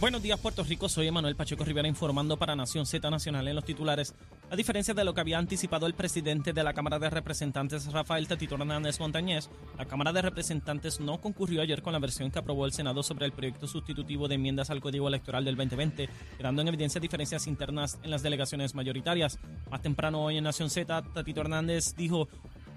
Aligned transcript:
Buenos 0.00 0.22
días, 0.22 0.38
Puerto 0.38 0.62
Rico. 0.62 0.88
Soy 0.88 1.08
Emanuel 1.08 1.34
Pacheco 1.34 1.64
Rivera 1.64 1.88
informando 1.88 2.36
para 2.36 2.54
Nación 2.54 2.86
Z 2.86 3.10
Nacional 3.10 3.48
en 3.48 3.56
los 3.56 3.64
titulares. 3.64 4.14
A 4.48 4.54
diferencia 4.54 4.94
de 4.94 5.02
lo 5.02 5.12
que 5.12 5.20
había 5.20 5.38
anticipado 5.38 5.88
el 5.88 5.94
presidente 5.94 6.52
de 6.52 6.62
la 6.62 6.72
Cámara 6.72 7.00
de 7.00 7.10
Representantes, 7.10 7.90
Rafael 7.90 8.28
Tatito 8.28 8.54
Hernández 8.54 9.00
Montañez, 9.00 9.50
la 9.76 9.86
Cámara 9.86 10.12
de 10.12 10.22
Representantes 10.22 11.00
no 11.00 11.20
concurrió 11.20 11.62
ayer 11.62 11.82
con 11.82 11.92
la 11.92 11.98
versión 11.98 12.30
que 12.30 12.38
aprobó 12.38 12.64
el 12.64 12.72
Senado 12.72 13.02
sobre 13.02 13.26
el 13.26 13.32
proyecto 13.32 13.66
sustitutivo 13.66 14.28
de 14.28 14.36
enmiendas 14.36 14.70
al 14.70 14.80
Código 14.80 15.08
Electoral 15.08 15.44
del 15.44 15.56
2020, 15.56 16.08
quedando 16.36 16.62
en 16.62 16.68
evidencia 16.68 17.00
diferencias 17.00 17.48
internas 17.48 17.98
en 18.04 18.12
las 18.12 18.22
delegaciones 18.22 18.76
mayoritarias. 18.76 19.40
Más 19.68 19.82
temprano 19.82 20.22
hoy 20.22 20.36
en 20.38 20.44
Nación 20.44 20.70
Z, 20.70 21.02
Tatito 21.12 21.40
Hernández 21.40 21.96
dijo 21.96 22.28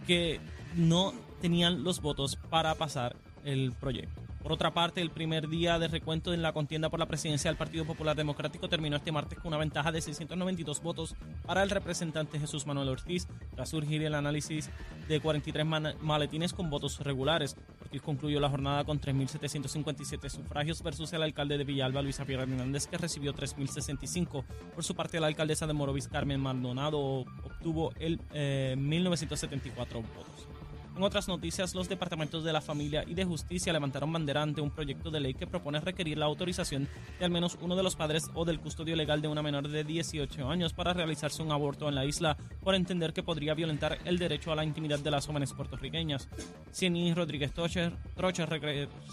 que 0.08 0.40
no 0.76 1.14
tenían 1.40 1.84
los 1.84 2.02
votos 2.02 2.40
para 2.50 2.74
pasar 2.74 3.16
el 3.46 3.74
proyecto. 3.74 4.31
Por 4.42 4.52
otra 4.52 4.74
parte, 4.74 5.02
el 5.02 5.12
primer 5.12 5.48
día 5.50 5.78
de 5.78 5.88
recuento 5.88 6.34
en 6.34 6.42
la 6.42 6.52
contienda 6.52 6.90
por 6.90 7.00
la 7.00 7.06
presidencia 7.06 7.50
del 7.52 7.58
Partido 7.58 7.86
Popular 7.86 8.16
Democrático 8.16 8.68
terminó 8.68 8.96
este 8.96 9.12
martes 9.12 9.38
con 9.38 9.50
una 9.50 9.58
ventaja 9.58 9.92
de 9.92 10.02
692 10.02 10.82
votos 10.82 11.16
para 11.46 11.62
el 11.62 11.70
representante 11.70 12.40
Jesús 12.40 12.66
Manuel 12.66 12.90
Ortiz, 12.90 13.28
tras 13.54 13.70
surgir 13.70 14.02
el 14.02 14.16
análisis 14.16 14.72
de 15.08 15.20
43 15.20 15.66
maletines 16.02 16.54
con 16.54 16.72
votos 16.72 17.00
regulares. 17.02 17.56
Ortiz 17.82 18.02
concluyó 18.02 18.40
la 18.40 18.50
jornada 18.50 18.84
con 18.84 19.00
3.757 19.00 20.30
sufragios 20.30 20.82
versus 20.82 21.14
el 21.14 21.22
alcalde 21.22 21.60
de 21.60 21.64
Villalba, 21.64 22.02
Luis 22.02 22.18
Javier 22.18 22.40
Hernández, 22.40 22.88
que 22.88 22.98
recibió 22.98 23.36
3.065. 23.36 24.44
Por 24.74 24.84
su 24.84 24.96
parte, 24.96 25.20
la 25.20 25.28
alcaldesa 25.28 25.68
de 25.68 25.74
Morovis, 25.74 26.08
Carmen 26.08 26.40
Maldonado, 26.40 27.00
obtuvo 27.00 27.94
el 28.00 28.20
1.974 28.30 29.94
votos. 29.94 30.51
En 30.96 31.04
otras 31.04 31.28
noticias, 31.28 31.74
los 31.74 31.88
departamentos 31.88 32.44
de 32.44 32.52
la 32.52 32.62
familia 32.62 33.04
y 33.08 33.14
de 33.14 33.24
justicia 33.24 33.72
levantaron 33.72 34.12
bandera 34.12 34.42
ante 34.42 34.62
un 34.62 34.72
proyecto 34.72 35.10
de 35.10 35.22
ley 35.22 35.34
que 35.34 35.48
propone 35.48 35.80
requerir 35.80 36.18
la 36.18 36.26
autorización 36.26 36.88
de 37.18 37.26
al 37.26 37.32
menos 37.32 37.58
uno 37.62 37.76
de 37.76 37.84
los 37.84 37.96
padres 37.96 38.30
o 38.34 38.44
del 38.44 38.60
custodio 38.60 38.96
legal 38.96 39.22
de 39.22 39.30
una 39.30 39.42
menor 39.42 39.70
de 39.70 39.84
18 39.84 40.50
años 40.50 40.74
para 40.74 40.94
realizarse 40.94 41.42
un 41.42 41.52
aborto 41.52 41.88
en 41.88 41.96
la 41.96 42.06
isla 42.06 42.38
por 42.62 42.76
entender 42.76 43.14
que 43.14 43.24
podría 43.24 43.54
violentar 43.54 44.00
el 44.06 44.20
derecho 44.20 44.52
a 44.52 44.56
la 44.56 44.66
intimidad 44.66 45.00
de 45.00 45.12
las 45.12 45.26
jóvenes 45.26 45.54
puertorriqueñas. 45.54 46.28
Cieny 46.72 47.14
Rodríguez 47.14 47.54
Trocher, 47.54 47.98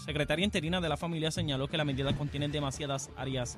secretaria 0.05 0.45
interina 0.45 0.81
de 0.81 0.89
la 0.89 0.97
familia, 0.97 1.31
señaló 1.31 1.67
que 1.67 1.77
la 1.77 1.85
medida 1.85 2.15
contiene 2.15 2.49
demasiadas 2.49 3.09
áreas 3.15 3.57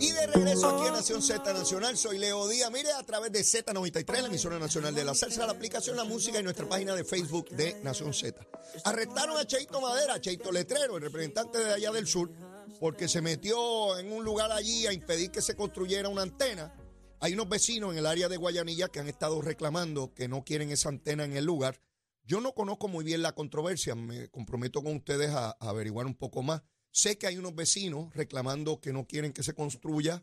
Y 0.00 0.12
de 0.12 0.26
regreso 0.28 0.68
aquí 0.68 0.86
en 0.86 0.92
Nación 0.92 1.20
Z 1.20 1.52
Nacional, 1.52 1.96
soy 1.96 2.18
Leo 2.18 2.46
Díaz. 2.46 2.70
Mire, 2.70 2.92
a 2.92 3.02
través 3.02 3.32
de 3.32 3.40
Z93, 3.40 4.20
la 4.20 4.28
emisora 4.28 4.58
nacional 4.58 4.94
de 4.94 5.04
la 5.04 5.12
salsa, 5.12 5.44
la 5.44 5.52
aplicación 5.52 5.96
La 5.96 6.04
Música 6.04 6.38
y 6.38 6.42
nuestra 6.44 6.68
página 6.68 6.94
de 6.94 7.04
Facebook 7.04 7.48
de 7.50 7.80
Nación 7.82 8.14
Z. 8.14 8.46
Arrestaron 8.84 9.36
a 9.36 9.44
Cheito 9.44 9.80
Madera, 9.80 10.20
Cheito 10.20 10.52
Letrero, 10.52 10.96
el 10.96 11.02
representante 11.02 11.58
de 11.58 11.72
allá 11.72 11.90
del 11.90 12.06
sur, 12.06 12.30
porque 12.78 13.08
se 13.08 13.20
metió 13.20 13.98
en 13.98 14.12
un 14.12 14.24
lugar 14.24 14.52
allí 14.52 14.86
a 14.86 14.92
impedir 14.92 15.32
que 15.32 15.42
se 15.42 15.56
construyera 15.56 16.08
una 16.08 16.22
antena. 16.22 16.72
Hay 17.18 17.34
unos 17.34 17.48
vecinos 17.48 17.90
en 17.90 17.98
el 17.98 18.06
área 18.06 18.28
de 18.28 18.36
Guayanilla 18.36 18.88
que 18.88 19.00
han 19.00 19.08
estado 19.08 19.42
reclamando 19.42 20.14
que 20.14 20.28
no 20.28 20.44
quieren 20.44 20.70
esa 20.70 20.90
antena 20.90 21.24
en 21.24 21.36
el 21.36 21.44
lugar. 21.44 21.80
Yo 22.22 22.40
no 22.40 22.54
conozco 22.54 22.86
muy 22.86 23.04
bien 23.04 23.22
la 23.22 23.32
controversia, 23.32 23.96
me 23.96 24.28
comprometo 24.28 24.80
con 24.80 24.94
ustedes 24.94 25.30
a 25.30 25.56
averiguar 25.58 26.06
un 26.06 26.14
poco 26.14 26.42
más. 26.42 26.62
Sé 26.98 27.16
que 27.16 27.28
hay 27.28 27.38
unos 27.38 27.54
vecinos 27.54 28.12
reclamando 28.12 28.80
que 28.80 28.92
no 28.92 29.06
quieren 29.06 29.32
que 29.32 29.44
se 29.44 29.54
construya, 29.54 30.20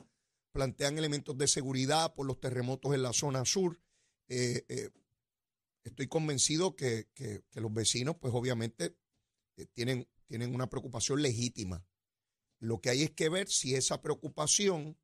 plantean 0.51 0.97
elementos 0.97 1.37
de 1.37 1.47
seguridad 1.47 2.13
por 2.13 2.25
los 2.25 2.41
terremotos 2.41 2.93
en 2.93 3.01
la 3.01 3.13
zona 3.13 3.45
sur. 3.45 3.79
Eh, 4.27 4.65
eh, 4.67 4.89
estoy 5.85 6.07
convencido 6.07 6.75
que, 6.75 7.07
los 7.53 7.73
vecinos, 7.73 8.17
pues 8.19 8.33
obviamente, 8.33 8.93
eh, 9.55 9.67
tienen, 9.71 10.05
tienen 10.25 10.53
una 10.53 10.67
preocupación 10.69 11.21
legítima. 11.21 11.87
Lo 12.59 12.81
que 12.81 12.89
hay 12.89 13.03
es 13.03 13.11
que 13.11 13.29
ver 13.29 13.47
si 13.47 13.73
esa 13.73 14.01
preocupación 14.01 14.97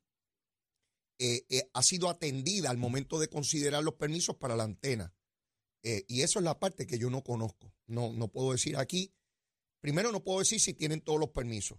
ha 1.74 1.84
sido 1.84 2.10
atendida 2.10 2.70
al 2.70 2.78
momento 2.78 3.18
de 3.18 3.30
considerar 3.30 3.82
los 3.82 3.94
permisos 3.94 4.36
para 4.36 4.58
la 4.58 4.64
antena. 4.64 5.14
y 5.82 6.22
eso 6.22 6.40
es 6.40 6.44
la 6.44 6.60
parte 6.60 6.86
que 6.86 7.00
yo 7.00 7.10
no 7.10 7.24
conozco. 7.24 7.74
No, 7.88 8.12
no 8.12 8.28
puedo 8.28 8.52
decir 8.52 8.76
aquí 8.76 9.14
Primero, 9.82 10.12
no 10.12 10.24
puedo 10.24 10.40
decir 10.40 10.60
si 10.60 10.74
tienen 10.74 11.02
todos 11.02 11.20
los 11.20 11.30
permisos. 11.30 11.78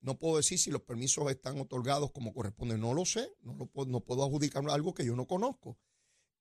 No 0.00 0.18
puedo 0.18 0.36
decir 0.36 0.58
si 0.58 0.70
los 0.70 0.82
permisos 0.82 1.30
están 1.30 1.58
otorgados 1.58 2.10
como 2.12 2.34
corresponde. 2.34 2.76
No 2.76 2.92
lo 2.92 3.06
sé. 3.06 3.32
No, 3.40 3.54
lo 3.54 3.66
puedo, 3.66 3.90
no 3.90 4.00
puedo 4.00 4.22
adjudicar 4.24 4.62
algo 4.68 4.92
que 4.92 5.04
yo 5.04 5.16
no 5.16 5.26
conozco. 5.26 5.78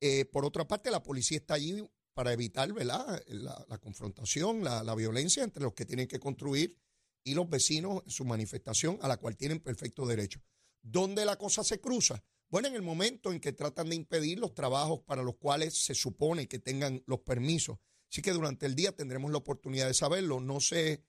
Eh, 0.01 0.25
por 0.25 0.43
otra 0.43 0.67
parte, 0.67 0.91
la 0.91 1.01
policía 1.01 1.37
está 1.37 1.53
allí 1.53 1.81
para 2.13 2.33
evitar 2.33 2.73
¿verdad? 2.73 3.23
La, 3.27 3.77
confrontación, 3.79 4.63
la, 4.63 4.83
la, 4.83 4.95
violencia 4.95 5.43
entre 5.43 5.63
los 5.63 5.73
que 5.73 5.85
tienen 5.85 6.07
que 6.07 6.19
construir 6.19 6.77
y 7.23 7.33
los 7.35 7.49
vecinos 7.49 8.03
en 8.03 8.11
su 8.11 8.25
manifestación 8.25 8.99
a 9.01 9.07
la 9.07 9.17
cual 9.17 9.37
tienen 9.37 9.59
perfecto 9.59 10.05
derecho. 10.05 10.41
¿Dónde 10.81 11.25
la 11.25 11.37
cosa 11.37 11.63
se 11.63 11.79
cruza? 11.79 12.23
Bueno, 12.49 12.67
en 12.67 12.75
el 12.75 12.81
momento 12.81 13.31
en 13.31 13.39
que 13.39 13.53
tratan 13.53 13.89
de 13.89 13.95
impedir 13.95 14.39
los 14.39 14.53
trabajos 14.53 14.99
para 15.05 15.23
los 15.23 15.37
cuales 15.37 15.73
se 15.73 15.95
supone 15.95 16.47
que 16.47 16.59
tengan 16.59 17.01
los 17.07 17.21
permisos. 17.21 17.79
Así 18.13 18.21
que 18.21 18.31
durante 18.31 18.67
el 18.67 18.75
día 18.75 18.91
tendremos 18.91 19.31
la 19.31 19.39
oportunidad 19.39 19.87
de 19.87 19.95
saberlo. 19.95 20.39
No 20.39 20.59
sé 20.59 21.03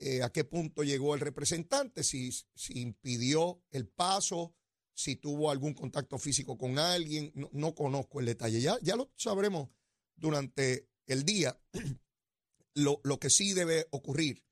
eh, 0.00 0.24
a 0.24 0.32
qué 0.32 0.42
punto 0.42 0.82
llegó 0.82 1.14
el 1.14 1.20
representante, 1.20 2.02
si, 2.02 2.32
si, 2.32 2.80
impidió 2.80 3.62
el 3.70 3.86
paso, 3.86 4.52
si 4.92 5.14
tuvo 5.14 5.52
algún 5.52 5.72
contacto 5.72 6.18
físico 6.18 6.58
con 6.58 6.80
alguien. 6.80 7.32
No, 7.52 7.76
conozco 7.76 8.18
el 8.18 8.26
detalle. 8.26 8.60
Ya, 8.60 8.76
ya 8.82 8.96
lo 8.96 9.12
sabremos 9.14 9.68
durante 10.16 10.88
el 11.06 11.24
día. 11.24 11.56
Lo, 12.74 13.02
lo 13.04 13.20
que 13.20 13.28
sí 13.28 13.52
debe 13.52 13.86
ocurrir 13.90 14.42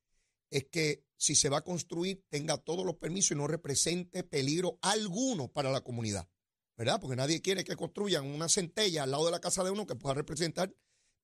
es 0.50 0.66
que 0.66 1.06
si 1.16 1.34
se 1.34 1.48
va 1.48 1.58
a 1.58 1.64
construir 1.64 2.22
tenga 2.28 2.58
todos 2.58 2.84
los 2.84 2.96
permisos 2.96 3.30
y 3.30 3.34
no 3.34 3.46
represente 3.46 4.24
peligro 4.24 4.78
alguno 4.82 5.48
para 5.48 5.72
la 5.72 5.80
comunidad. 5.80 6.28
¿Verdad? 6.76 7.00
Porque 7.00 7.16
nadie 7.16 7.40
quiere 7.40 7.64
que 7.64 7.76
construyan 7.76 8.26
una 8.26 8.50
centella 8.50 9.04
al 9.04 9.12
lado 9.12 9.24
de 9.24 9.30
la 9.30 9.40
casa 9.40 9.64
de 9.64 9.70
uno 9.70 9.86
que 9.86 9.96
pueda 9.96 10.14
representar 10.14 10.74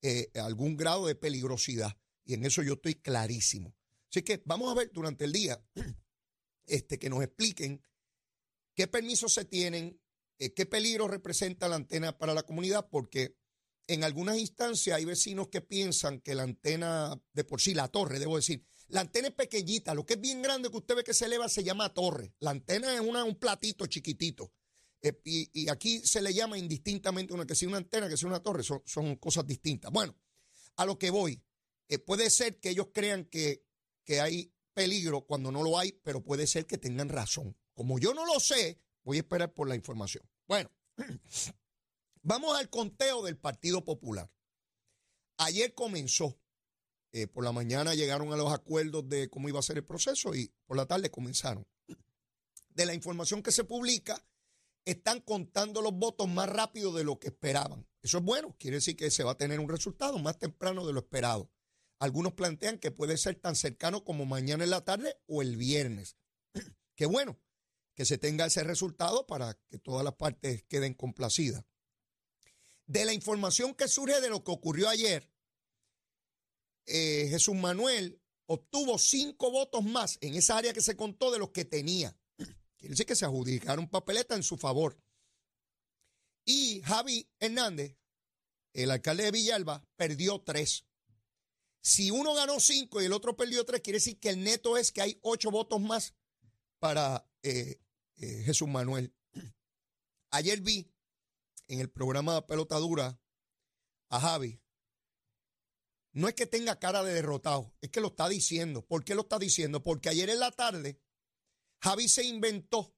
eh, 0.02 0.30
algún 0.34 0.76
grado 0.76 1.06
de 1.06 1.14
peligrosidad. 1.14 1.96
Y 2.24 2.34
en 2.34 2.44
eso 2.44 2.62
yo 2.62 2.74
estoy 2.74 2.96
clarísimo. 2.96 3.74
Así 4.10 4.22
que 4.22 4.42
vamos 4.44 4.70
a 4.70 4.74
ver 4.74 4.90
durante 4.92 5.24
el 5.24 5.32
día 5.32 5.62
este, 6.66 6.98
que 6.98 7.10
nos 7.10 7.22
expliquen 7.22 7.82
qué 8.74 8.86
permisos 8.86 9.32
se 9.32 9.44
tienen, 9.44 10.00
eh, 10.38 10.52
qué 10.54 10.66
peligro 10.66 11.08
representa 11.08 11.68
la 11.68 11.76
antena 11.76 12.18
para 12.18 12.34
la 12.34 12.42
comunidad, 12.42 12.88
porque 12.90 13.36
en 13.86 14.04
algunas 14.04 14.38
instancias 14.38 14.96
hay 14.96 15.04
vecinos 15.04 15.48
que 15.48 15.60
piensan 15.60 16.20
que 16.20 16.34
la 16.34 16.42
antena, 16.42 17.20
de 17.32 17.44
por 17.44 17.60
sí, 17.60 17.74
la 17.74 17.88
torre, 17.88 18.18
debo 18.18 18.36
decir, 18.36 18.64
la 18.88 19.00
antena 19.00 19.28
es 19.28 19.34
pequeñita, 19.34 19.94
lo 19.94 20.06
que 20.06 20.14
es 20.14 20.20
bien 20.20 20.42
grande 20.42 20.70
que 20.70 20.76
usted 20.76 20.96
ve 20.96 21.04
que 21.04 21.14
se 21.14 21.24
eleva 21.26 21.48
se 21.48 21.64
llama 21.64 21.92
torre. 21.92 22.34
La 22.38 22.50
antena 22.50 22.94
es 22.94 23.00
una, 23.00 23.24
un 23.24 23.36
platito 23.36 23.86
chiquitito. 23.86 24.52
Eh, 25.06 25.48
y, 25.52 25.68
aquí 25.68 26.00
se 26.00 26.20
le 26.20 26.34
llama 26.34 26.58
indistintamente 26.58 27.32
una 27.32 27.46
que 27.46 27.54
sea 27.54 27.68
una 27.68 27.76
antena, 27.76 28.08
que 28.08 28.16
sea 28.16 28.28
una 28.28 28.42
torre, 28.42 28.64
son, 28.64 29.16
cosas 29.16 29.46
distintas. 29.46 29.92
Bueno, 29.92 30.16
a 30.76 30.84
lo 30.84 30.98
que 30.98 31.10
voy, 31.10 31.40
eh, 31.88 31.98
puede 31.98 32.28
ser 32.28 32.58
que 32.58 32.70
ellos 32.70 32.88
crean 32.92 33.24
que, 33.26 33.64
que 34.04 34.20
hay 34.20 34.52
peligro 34.74 35.24
cuando 35.24 35.52
no 35.52 35.62
lo 35.62 35.78
hay, 35.78 35.92
pero 36.02 36.24
puede 36.24 36.46
ser 36.48 36.66
que 36.66 36.76
tengan 36.76 37.08
razón. 37.08 37.56
Como 37.72 38.00
yo 38.00 38.14
no 38.14 38.26
lo 38.26 38.40
sé, 38.40 38.80
voy 39.04 39.18
a 39.18 39.20
esperar 39.20 39.54
por 39.54 39.68
la 39.68 39.76
información. 39.76 40.28
Bueno, 40.48 40.70
vamos 42.22 42.58
al 42.58 42.68
conteo 42.68 43.22
del 43.22 43.38
Partido 43.38 43.84
Popular. 43.84 44.28
Ayer 45.36 45.72
comenzó, 45.72 46.36
eh, 47.12 47.28
por 47.28 47.44
la 47.44 47.52
mañana 47.52 47.94
llegaron 47.94 48.32
a 48.32 48.36
los 48.36 48.52
acuerdos 48.52 49.08
de 49.08 49.30
cómo 49.30 49.48
iba 49.48 49.60
a 49.60 49.62
ser 49.62 49.76
el 49.76 49.84
proceso 49.84 50.34
y 50.34 50.52
por 50.66 50.76
la 50.76 50.86
tarde 50.86 51.10
comenzaron. 51.10 51.64
De 52.70 52.86
la 52.86 52.92
información 52.92 53.42
que 53.42 53.52
se 53.52 53.64
publica, 53.64 54.22
están 54.86 55.20
contando 55.20 55.82
los 55.82 55.92
votos 55.92 56.28
más 56.28 56.48
rápido 56.48 56.92
de 56.94 57.04
lo 57.04 57.18
que 57.18 57.28
esperaban. 57.28 57.86
Eso 58.02 58.18
es 58.18 58.24
bueno, 58.24 58.56
quiere 58.58 58.76
decir 58.76 58.96
que 58.96 59.10
se 59.10 59.24
va 59.24 59.32
a 59.32 59.36
tener 59.36 59.60
un 59.60 59.68
resultado 59.68 60.18
más 60.18 60.38
temprano 60.38 60.86
de 60.86 60.92
lo 60.92 61.00
esperado. 61.00 61.50
Algunos 61.98 62.34
plantean 62.34 62.78
que 62.78 62.92
puede 62.92 63.16
ser 63.18 63.34
tan 63.34 63.56
cercano 63.56 64.04
como 64.04 64.26
mañana 64.26 64.64
en 64.64 64.70
la 64.70 64.84
tarde 64.84 65.16
o 65.26 65.42
el 65.42 65.56
viernes. 65.56 66.16
Qué 66.94 67.06
bueno 67.06 67.38
que 67.94 68.04
se 68.04 68.16
tenga 68.16 68.46
ese 68.46 68.62
resultado 68.62 69.26
para 69.26 69.58
que 69.68 69.78
todas 69.78 70.04
las 70.04 70.14
partes 70.14 70.62
queden 70.68 70.94
complacidas. 70.94 71.64
De 72.86 73.04
la 73.04 73.12
información 73.12 73.74
que 73.74 73.88
surge 73.88 74.20
de 74.20 74.28
lo 74.28 74.44
que 74.44 74.52
ocurrió 74.52 74.88
ayer, 74.88 75.28
eh, 76.86 77.26
Jesús 77.28 77.56
Manuel 77.56 78.20
obtuvo 78.44 78.98
cinco 78.98 79.50
votos 79.50 79.82
más 79.82 80.18
en 80.20 80.34
esa 80.34 80.58
área 80.58 80.72
que 80.72 80.82
se 80.82 80.96
contó 80.96 81.32
de 81.32 81.40
los 81.40 81.50
que 81.50 81.64
tenía. 81.64 82.16
Quiere 82.76 82.92
decir 82.92 83.06
que 83.06 83.16
se 83.16 83.24
adjudicaron 83.24 83.88
papeletas 83.88 84.36
en 84.36 84.42
su 84.42 84.56
favor. 84.56 84.96
Y 86.44 86.80
Javi 86.82 87.28
Hernández, 87.40 87.96
el 88.72 88.90
alcalde 88.90 89.24
de 89.24 89.30
Villalba, 89.32 89.84
perdió 89.96 90.40
tres. 90.42 90.86
Si 91.80 92.10
uno 92.10 92.34
ganó 92.34 92.60
cinco 92.60 93.00
y 93.00 93.06
el 93.06 93.12
otro 93.12 93.36
perdió 93.36 93.64
tres, 93.64 93.80
quiere 93.80 93.98
decir 93.98 94.18
que 94.18 94.30
el 94.30 94.42
neto 94.42 94.76
es 94.76 94.92
que 94.92 95.02
hay 95.02 95.18
ocho 95.22 95.50
votos 95.50 95.80
más 95.80 96.14
para 96.78 97.28
eh, 97.42 97.80
eh, 98.16 98.42
Jesús 98.44 98.68
Manuel. 98.68 99.14
Ayer 100.30 100.60
vi 100.60 100.92
en 101.68 101.80
el 101.80 101.90
programa 101.90 102.46
Pelota 102.46 102.76
Dura 102.76 103.20
a 104.08 104.20
Javi. 104.20 104.60
No 106.12 106.28
es 106.28 106.34
que 106.34 106.46
tenga 106.46 106.78
cara 106.78 107.02
de 107.02 107.12
derrotado, 107.12 107.74
es 107.80 107.90
que 107.90 108.00
lo 108.00 108.08
está 108.08 108.28
diciendo. 108.28 108.86
¿Por 108.86 109.04
qué 109.04 109.14
lo 109.14 109.22
está 109.22 109.38
diciendo? 109.38 109.82
Porque 109.82 110.08
ayer 110.08 110.30
en 110.30 110.40
la 110.40 110.50
tarde 110.50 110.98
Javi 111.80 112.08
se 112.08 112.24
inventó, 112.24 112.94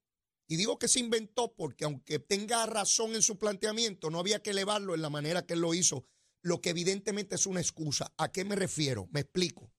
y 0.46 0.56
digo 0.56 0.78
que 0.78 0.88
se 0.88 1.00
inventó 1.00 1.54
porque 1.54 1.84
aunque 1.84 2.18
tenga 2.18 2.64
razón 2.66 3.14
en 3.14 3.22
su 3.22 3.38
planteamiento, 3.38 4.10
no 4.10 4.18
había 4.18 4.42
que 4.42 4.50
elevarlo 4.50 4.94
en 4.94 5.02
la 5.02 5.10
manera 5.10 5.44
que 5.44 5.54
él 5.54 5.60
lo 5.60 5.74
hizo, 5.74 6.06
lo 6.42 6.60
que 6.60 6.70
evidentemente 6.70 7.34
es 7.34 7.46
una 7.46 7.60
excusa. 7.60 8.12
¿A 8.16 8.32
qué 8.32 8.44
me 8.44 8.56
refiero? 8.56 9.08
Me 9.12 9.20
explico. 9.20 9.70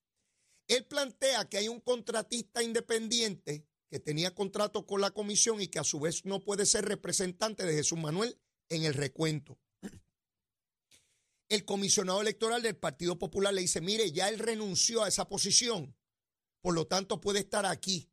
Él 0.68 0.86
plantea 0.86 1.50
que 1.50 1.58
hay 1.58 1.68
un 1.68 1.80
contratista 1.80 2.62
independiente 2.62 3.66
que 3.90 4.00
tenía 4.00 4.36
contrato 4.36 4.86
con 4.86 5.02
la 5.02 5.12
comisión 5.12 5.60
y 5.62 5.68
que 5.68 5.80
a 5.80 5.84
su 5.84 6.00
vez 6.00 6.26
no 6.26 6.42
puede 6.42 6.68
ser 6.68 6.86
representante 6.86 7.66
de 7.66 7.74
Jesús 7.74 7.98
Manuel 7.98 8.40
en 8.70 8.84
el 8.84 8.94
recuento. 8.94 9.58
El 11.50 11.66
comisionado 11.66 12.22
electoral 12.22 12.62
del 12.62 12.78
Partido 12.78 13.18
Popular 13.18 13.52
le 13.52 13.62
dice, 13.62 13.82
mire, 13.82 14.12
ya 14.12 14.30
él 14.30 14.38
renunció 14.38 15.04
a 15.04 15.08
esa 15.08 15.28
posición, 15.28 15.96
por 16.62 16.76
lo 16.76 16.86
tanto 16.86 17.20
puede 17.20 17.40
estar 17.40 17.66
aquí. 17.66 18.12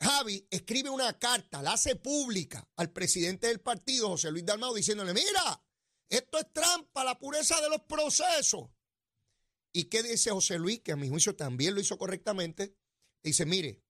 Javi 0.00 0.46
escribe 0.50 0.90
una 0.90 1.18
carta, 1.18 1.60
la 1.62 1.72
hace 1.72 1.96
pública 1.96 2.68
al 2.76 2.90
presidente 2.92 3.48
del 3.48 3.60
partido, 3.60 4.08
José 4.08 4.30
Luis 4.30 4.44
Dalmado, 4.44 4.74
diciéndole, 4.74 5.12
mira, 5.12 5.62
esto 6.08 6.38
es 6.38 6.52
trampa, 6.52 7.04
la 7.04 7.18
pureza 7.18 7.60
de 7.60 7.68
los 7.68 7.82
procesos. 7.82 8.70
¿Y 9.72 9.84
qué 9.84 10.02
dice 10.02 10.30
José 10.30 10.58
Luis? 10.58 10.80
Que 10.80 10.92
a 10.92 10.96
mi 10.96 11.08
juicio 11.08 11.36
también 11.36 11.74
lo 11.74 11.80
hizo 11.80 11.98
correctamente. 11.98 12.76
Dice, 13.22 13.44
mire, 13.44 13.82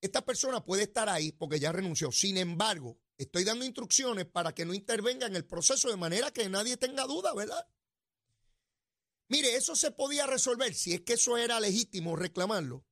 esta 0.00 0.24
persona 0.24 0.64
puede 0.64 0.84
estar 0.84 1.08
ahí 1.08 1.32
porque 1.32 1.60
ya 1.60 1.72
renunció. 1.72 2.10
Sin 2.10 2.36
embargo, 2.38 2.98
estoy 3.18 3.44
dando 3.44 3.64
instrucciones 3.64 4.26
para 4.26 4.54
que 4.54 4.64
no 4.64 4.74
intervenga 4.74 5.26
en 5.26 5.36
el 5.36 5.44
proceso 5.44 5.88
de 5.90 5.96
manera 5.96 6.32
que 6.32 6.48
nadie 6.48 6.76
tenga 6.76 7.04
duda, 7.04 7.34
¿verdad? 7.34 7.68
Mire, 9.28 9.54
eso 9.54 9.76
se 9.76 9.92
podía 9.92 10.26
resolver 10.26 10.74
si 10.74 10.94
es 10.94 11.02
que 11.02 11.12
eso 11.12 11.36
era 11.36 11.60
legítimo 11.60 12.16
reclamarlo, 12.16 12.84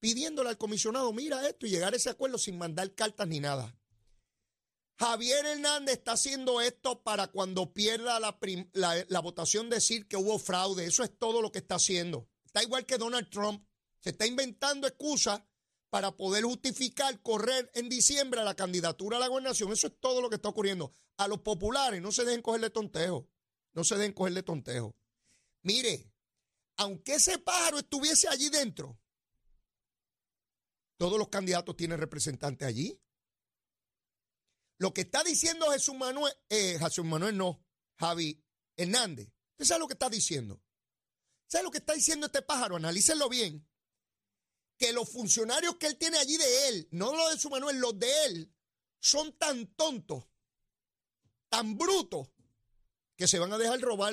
pidiéndole 0.00 0.48
al 0.48 0.58
comisionado, 0.58 1.12
mira 1.12 1.46
esto 1.48 1.66
y 1.66 1.70
llegar 1.70 1.92
a 1.92 1.96
ese 1.96 2.10
acuerdo 2.10 2.38
sin 2.38 2.58
mandar 2.58 2.94
cartas 2.94 3.28
ni 3.28 3.38
nada. 3.38 3.76
Javier 5.00 5.46
Hernández 5.46 5.96
está 5.96 6.12
haciendo 6.12 6.60
esto 6.60 7.02
para 7.02 7.28
cuando 7.28 7.72
pierda 7.72 8.20
la, 8.20 9.20
votación 9.20 9.70
decir 9.70 10.06
que 10.06 10.18
hubo 10.18 10.38
fraude. 10.38 10.84
Eso 10.84 11.02
es 11.02 11.18
todo 11.18 11.40
lo 11.40 11.50
que 11.50 11.60
está 11.60 11.76
haciendo. 11.76 12.28
Está 12.44 12.62
igual 12.62 12.84
que 12.84 12.98
Donald 12.98 13.30
Trump. 13.30 13.64
Se 14.00 14.10
está 14.10 14.26
inventando 14.26 14.86
excusas 14.86 15.40
para 15.88 16.14
poder 16.16 16.44
justificar 16.44 17.22
correr 17.22 17.70
en 17.72 17.88
diciembre 17.88 18.40
a 18.40 18.44
la 18.44 18.54
candidatura 18.54 19.16
a 19.16 19.20
la 19.20 19.28
gobernación. 19.28 19.72
Eso 19.72 19.86
es 19.86 19.98
todo 20.00 20.20
lo 20.20 20.28
que 20.28 20.36
está 20.36 20.50
ocurriendo. 20.50 20.92
A 21.16 21.28
los 21.28 21.40
populares 21.40 22.02
no 22.02 22.12
se 22.12 22.26
dejen 22.26 22.42
cogerle 22.42 22.68
tontejo. 22.68 23.26
No 23.72 23.84
se 23.84 23.96
dejen 23.96 24.12
cogerle 24.12 24.42
tontejo. 24.42 24.94
Mire, 25.62 26.12
aunque 26.76 27.14
ese 27.14 27.38
pájaro 27.38 27.78
estuviese 27.78 28.28
allí 28.28 28.50
dentro, 28.50 28.98
todos 31.00 31.18
los 31.18 31.30
candidatos 31.30 31.78
tienen 31.78 31.98
representantes 31.98 32.68
allí. 32.68 33.00
Lo 34.76 34.92
que 34.92 35.00
está 35.00 35.24
diciendo 35.24 35.70
Jesús 35.70 35.94
Manuel, 35.94 36.30
eh, 36.50 36.76
Jesús 36.78 37.06
Manuel 37.06 37.38
no, 37.38 37.64
Javi 37.98 38.44
Hernández. 38.76 39.32
¿Usted 39.52 39.64
sabe 39.64 39.80
lo 39.80 39.86
que 39.88 39.94
está 39.94 40.10
diciendo? 40.10 40.62
¿Sabe 41.46 41.64
lo 41.64 41.70
que 41.70 41.78
está 41.78 41.94
diciendo 41.94 42.26
este 42.26 42.42
pájaro? 42.42 42.76
Analícenlo 42.76 43.30
bien 43.30 43.66
que 44.76 44.92
los 44.92 45.08
funcionarios 45.08 45.76
que 45.76 45.86
él 45.86 45.96
tiene 45.96 46.18
allí 46.18 46.36
de 46.36 46.68
él, 46.68 46.88
no 46.90 47.16
los 47.16 47.32
de 47.32 47.40
su 47.40 47.48
Manuel, 47.48 47.78
los 47.78 47.98
de 47.98 48.24
él, 48.26 48.54
son 48.98 49.32
tan 49.38 49.68
tontos, 49.68 50.28
tan 51.48 51.78
brutos, 51.78 52.28
que 53.16 53.26
se 53.26 53.38
van 53.38 53.54
a 53.54 53.58
dejar 53.58 53.80
robar 53.80 54.12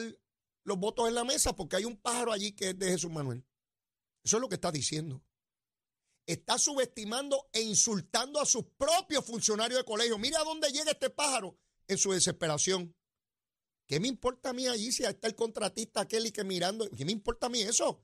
los 0.63 0.77
votos 0.77 1.09
en 1.09 1.15
la 1.15 1.25
mesa 1.25 1.53
porque 1.53 1.75
hay 1.75 1.83
un 1.83 1.97
pájaro 1.97 2.31
allí 2.31 2.53
que 2.53 2.69
es 2.69 2.79
de 2.79 2.91
Jesús 2.91 3.11
Manuel. 3.11 3.45
Eso 4.23 4.37
es 4.37 4.41
lo 4.41 4.47
que 4.47 4.55
está 4.55 4.71
diciendo. 4.71 5.21
Está 6.27 6.59
subestimando 6.59 7.50
e 7.53 7.62
insultando 7.62 8.39
a 8.39 8.45
sus 8.45 8.65
propios 8.77 9.25
funcionarios 9.25 9.79
de 9.79 9.85
colegio. 9.85 10.18
Mira 10.18 10.41
a 10.41 10.44
dónde 10.44 10.69
llega 10.71 10.91
este 10.91 11.09
pájaro 11.09 11.57
en 11.88 11.97
su 11.97 12.12
desesperación. 12.12 12.94
¿Qué 13.88 14.01
me 14.01 14.09
importa 14.09 14.50
a 14.50 14.53
mí 14.53 14.68
allí 14.68 14.91
si 14.91 15.03
está 15.03 15.27
el 15.27 15.35
contratista 15.35 16.01
aquel 16.01 16.27
y 16.27 16.31
que 16.31 16.44
mirando? 16.44 16.89
¿Qué 16.91 17.06
me 17.06 17.13
importa 17.13 17.47
a 17.47 17.50
mí 17.50 17.62
eso? 17.62 18.03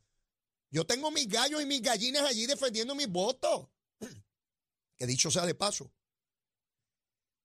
Yo 0.71 0.87
tengo 0.87 1.11
mis 1.11 1.27
gallos 1.27 1.61
y 1.61 1.65
mis 1.65 1.81
gallinas 1.81 2.23
allí 2.23 2.45
defendiendo 2.45 2.95
mis 2.95 3.09
votos. 3.09 3.67
Que 4.95 5.07
dicho 5.07 5.31
sea 5.31 5.47
de 5.47 5.55
paso, 5.55 5.91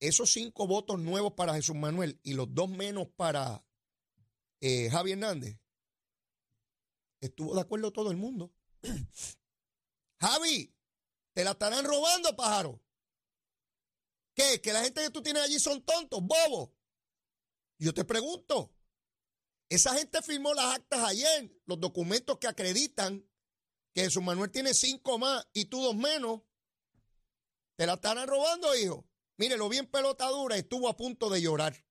esos 0.01 0.31
cinco 0.31 0.67
votos 0.67 1.01
nuevos 1.01 1.33
para 1.33 1.55
Jesús 1.55 1.75
Manuel 1.75 2.21
y 2.23 2.35
los 2.35 2.55
dos 2.55 2.69
menos 2.69 3.09
para 3.17 3.65
eh, 4.61 4.91
Javi 4.91 5.13
Hernández, 5.13 5.59
estuvo 7.21 7.55
de 7.55 7.63
acuerdo 7.63 7.91
todo 7.91 8.11
el 8.11 8.19
mundo. 8.19 8.53
Javi, 10.21 10.75
te 11.33 11.45
la 11.45 11.53
estarán 11.53 11.85
robando, 11.85 12.35
pájaro. 12.37 12.83
¿Qué? 14.35 14.61
¿Que 14.61 14.73
la 14.73 14.83
gente 14.83 15.03
que 15.03 15.11
tú 15.11 15.23
tienes 15.23 15.43
allí 15.43 15.59
son 15.59 15.83
tontos, 15.85 16.21
bobos? 16.23 16.71
Yo 17.79 17.95
te 17.95 18.05
pregunto, 18.05 18.75
esa 19.69 19.95
gente 19.95 20.23
firmó 20.23 20.55
las 20.55 20.77
actas 20.77 21.01
ayer, 21.01 21.53
los 21.67 21.79
documentos 21.79 22.39
que 22.39 22.49
acreditan 22.49 23.29
que 23.93 24.03
Jesús 24.03 24.23
Manuel 24.23 24.51
tiene 24.51 24.75
cinco 24.75 25.19
más 25.19 25.47
y 25.53 25.67
tú 25.67 25.83
dos 25.83 25.97
menos. 25.97 26.43
Te 27.77 27.87
la 27.87 27.95
están 27.95 28.27
robando, 28.27 28.75
hijo. 28.77 29.09
Mire, 29.37 29.57
lo 29.57 29.69
vi 29.69 29.79
estuvo 29.79 30.89
a 30.89 30.97
punto 30.97 31.31
de 31.31 31.41
llorar. 31.41 31.85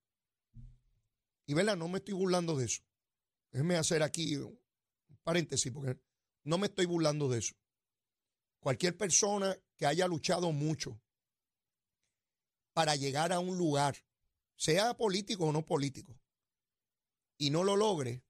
Y 1.46 1.54
verdad, 1.54 1.78
no 1.78 1.88
me 1.88 2.00
estoy 2.00 2.14
burlando 2.14 2.58
de 2.58 2.66
eso. 2.66 2.82
Déjeme 3.52 3.78
hacer 3.78 4.04
aquí 4.04 4.36
un 4.36 4.60
paréntesis, 5.24 5.72
porque 5.72 5.98
no 6.44 6.58
me 6.58 6.68
estoy 6.68 6.86
burlando 6.86 7.30
de 7.30 7.40
eso. 7.40 7.56
Cualquier 8.60 8.98
persona 8.98 9.58
que 9.78 9.86
haya 9.86 10.08
luchado 10.08 10.52
mucho 10.52 11.00
para 12.74 12.96
llegar 12.96 13.32
a 13.32 13.40
un 13.40 13.58
lugar, 13.58 13.96
sea 14.56 14.96
político 14.96 15.46
o 15.46 15.52
no 15.52 15.66
político, 15.66 16.20
y 17.38 17.50
no 17.50 17.64
lo 17.64 17.76
logre, 17.76 18.24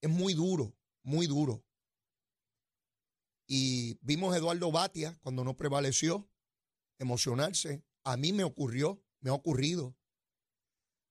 es 0.00 0.10
muy 0.10 0.34
duro, 0.34 0.76
muy 1.02 1.26
duro. 1.26 1.64
Y 3.46 3.98
vimos 4.02 4.32
a 4.32 4.38
Eduardo 4.38 4.70
Batia 4.70 5.18
cuando 5.22 5.44
no 5.44 5.56
prevaleció, 5.56 6.30
emocionarse. 6.98 7.84
A 8.04 8.16
mí 8.16 8.32
me 8.32 8.44
ocurrió, 8.44 9.02
me 9.20 9.30
ha 9.30 9.34
ocurrido. 9.34 9.96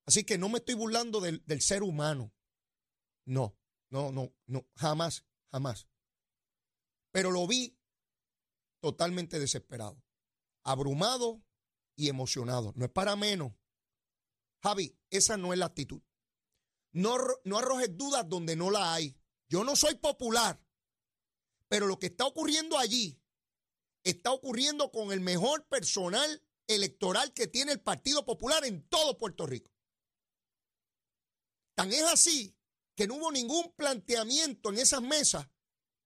Así 0.05 0.23
que 0.23 0.37
no 0.37 0.49
me 0.49 0.59
estoy 0.59 0.75
burlando 0.75 1.19
del, 1.19 1.43
del 1.45 1.61
ser 1.61 1.83
humano. 1.83 2.33
No, 3.25 3.57
no, 3.89 4.11
no, 4.11 4.33
no, 4.47 4.65
jamás, 4.75 5.25
jamás. 5.51 5.87
Pero 7.11 7.31
lo 7.31 7.45
vi 7.47 7.78
totalmente 8.79 9.39
desesperado, 9.39 10.01
abrumado 10.63 11.43
y 11.95 12.09
emocionado. 12.09 12.73
No 12.75 12.85
es 12.85 12.91
para 12.91 13.15
menos. 13.15 13.53
Javi, 14.61 14.97
esa 15.09 15.37
no 15.37 15.53
es 15.53 15.59
la 15.59 15.65
actitud. 15.67 16.01
No, 16.91 17.17
no 17.43 17.57
arrojes 17.57 17.95
dudas 17.97 18.27
donde 18.27 18.55
no 18.55 18.71
la 18.71 18.93
hay. 18.93 19.15
Yo 19.47 19.63
no 19.63 19.75
soy 19.75 19.95
popular, 19.95 20.63
pero 21.67 21.87
lo 21.87 21.99
que 21.99 22.07
está 22.07 22.25
ocurriendo 22.25 22.77
allí 22.77 23.21
está 24.03 24.31
ocurriendo 24.31 24.91
con 24.91 25.11
el 25.11 25.21
mejor 25.21 25.67
personal 25.67 26.43
electoral 26.67 27.33
que 27.33 27.47
tiene 27.47 27.71
el 27.71 27.81
Partido 27.81 28.25
Popular 28.25 28.65
en 28.65 28.87
todo 28.87 29.17
Puerto 29.17 29.45
Rico. 29.45 29.71
Tan 31.75 31.91
es 31.91 32.03
así 32.03 32.55
que 32.95 33.07
no 33.07 33.15
hubo 33.15 33.31
ningún 33.31 33.73
planteamiento 33.75 34.69
en 34.69 34.79
esas 34.79 35.01
mesas 35.01 35.47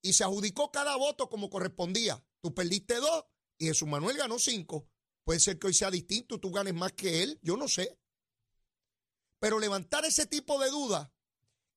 y 0.01 0.13
se 0.13 0.23
adjudicó 0.23 0.71
cada 0.71 0.95
voto 0.95 1.29
como 1.29 1.49
correspondía. 1.49 2.23
Tú 2.43 2.53
perdiste 2.53 2.95
dos 2.95 3.23
y 3.57 3.67
Jesús 3.67 3.87
Manuel 3.87 4.17
ganó 4.17 4.37
cinco. 4.37 4.85
Puede 5.23 5.39
ser 5.39 5.57
que 5.57 5.67
hoy 5.67 5.73
sea 5.73 5.89
distinto, 5.89 6.41
tú 6.41 6.51
ganes 6.51 6.73
más 6.73 6.91
que 6.91 7.23
él, 7.23 7.39
yo 7.41 7.55
no 7.55 7.69
sé. 7.69 7.97
Pero 9.39 9.59
levantar 9.59 10.03
ese 10.03 10.25
tipo 10.25 10.59
de 10.59 10.69
dudas 10.69 11.09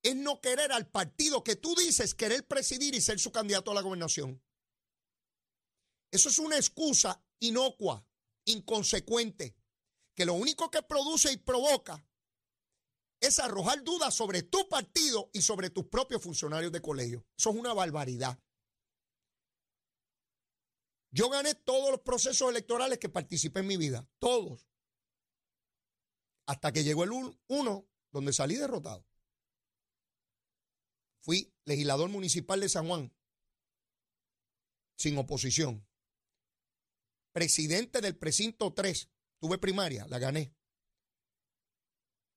es 0.03 0.17
no 0.17 0.41
querer 0.41 0.73
al 0.73 0.89
partido 0.89 1.41
que 1.41 1.55
tú 1.55 1.73
dices 1.75 2.13
querer 2.13 2.45
presidir 2.45 2.95
y 2.95 3.01
ser 3.01 3.17
su 3.17 3.31
candidato 3.31 3.71
a 3.71 3.75
la 3.75 3.81
gobernación. 3.81 4.43
Eso 6.11 6.27
es 6.27 6.37
una 6.37 6.57
excusa 6.57 7.23
inocua, 7.39 8.05
inconsecuente, 8.43 9.55
que 10.15 10.25
lo 10.25 10.33
único 10.33 10.69
que 10.69 10.83
produce 10.83 11.31
y 11.31 11.37
provoca 11.37 12.05
es 13.21 13.39
arrojar 13.39 13.83
dudas 13.85 14.13
sobre 14.13 14.43
tu 14.43 14.67
partido 14.67 15.29
y 15.31 15.41
sobre 15.41 15.69
tus 15.69 15.85
propios 15.85 16.21
funcionarios 16.21 16.73
de 16.73 16.81
colegio. 16.81 17.25
Eso 17.37 17.51
es 17.51 17.55
una 17.55 17.73
barbaridad. 17.73 18.37
Yo 21.11 21.29
gané 21.29 21.55
todos 21.55 21.91
los 21.91 22.01
procesos 22.01 22.49
electorales 22.49 22.99
que 22.99 23.09
participé 23.09 23.61
en 23.61 23.67
mi 23.67 23.77
vida, 23.77 24.07
todos. 24.19 24.67
Hasta 26.45 26.71
que 26.71 26.83
llegó 26.83 27.03
el 27.03 27.11
uno 27.47 27.89
donde 28.11 28.33
salí 28.33 28.55
derrotado. 28.55 29.05
Fui 31.21 31.53
legislador 31.65 32.09
municipal 32.09 32.59
de 32.59 32.69
San 32.69 32.87
Juan, 32.87 33.13
sin 34.97 35.17
oposición. 35.17 35.85
Presidente 37.33 38.01
del 38.01 38.17
precinto 38.17 38.73
3, 38.73 39.09
tuve 39.39 39.57
primaria, 39.57 40.07
la 40.07 40.19
gané. 40.19 40.55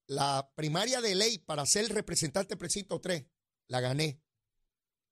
La 0.06 0.52
primaria 0.56 1.00
de 1.00 1.14
ley 1.14 1.38
para 1.38 1.64
ser 1.66 1.88
representante 1.88 2.50
del 2.50 2.58
precinto 2.58 3.00
3, 3.00 3.26
la 3.68 3.80
gané. 3.80 4.20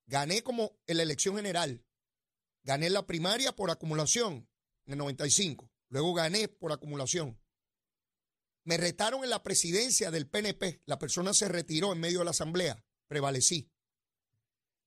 Gané 0.07 0.43
como 0.43 0.77
en 0.87 0.97
la 0.97 1.05
elección 1.05 1.37
general. 1.37 1.85
Gané 2.69 2.91
la 2.91 3.07
primaria 3.07 3.57
por 3.57 3.71
acumulación 3.71 4.47
en 4.85 4.93
el 4.93 4.99
95. 4.99 5.73
Luego 5.89 6.13
gané 6.13 6.49
por 6.49 6.71
acumulación. 6.71 7.41
Me 8.65 8.77
retaron 8.77 9.25
en 9.25 9.31
la 9.31 9.43
presidencia 9.43 10.11
del 10.11 10.29
PNP. 10.29 10.83
La 10.85 10.99
persona 10.99 11.33
se 11.33 11.49
retiró 11.49 11.95
en 11.95 12.01
medio 12.01 12.19
de 12.19 12.27
la 12.27 12.33
asamblea. 12.33 12.85
Prevalecí. 13.07 13.73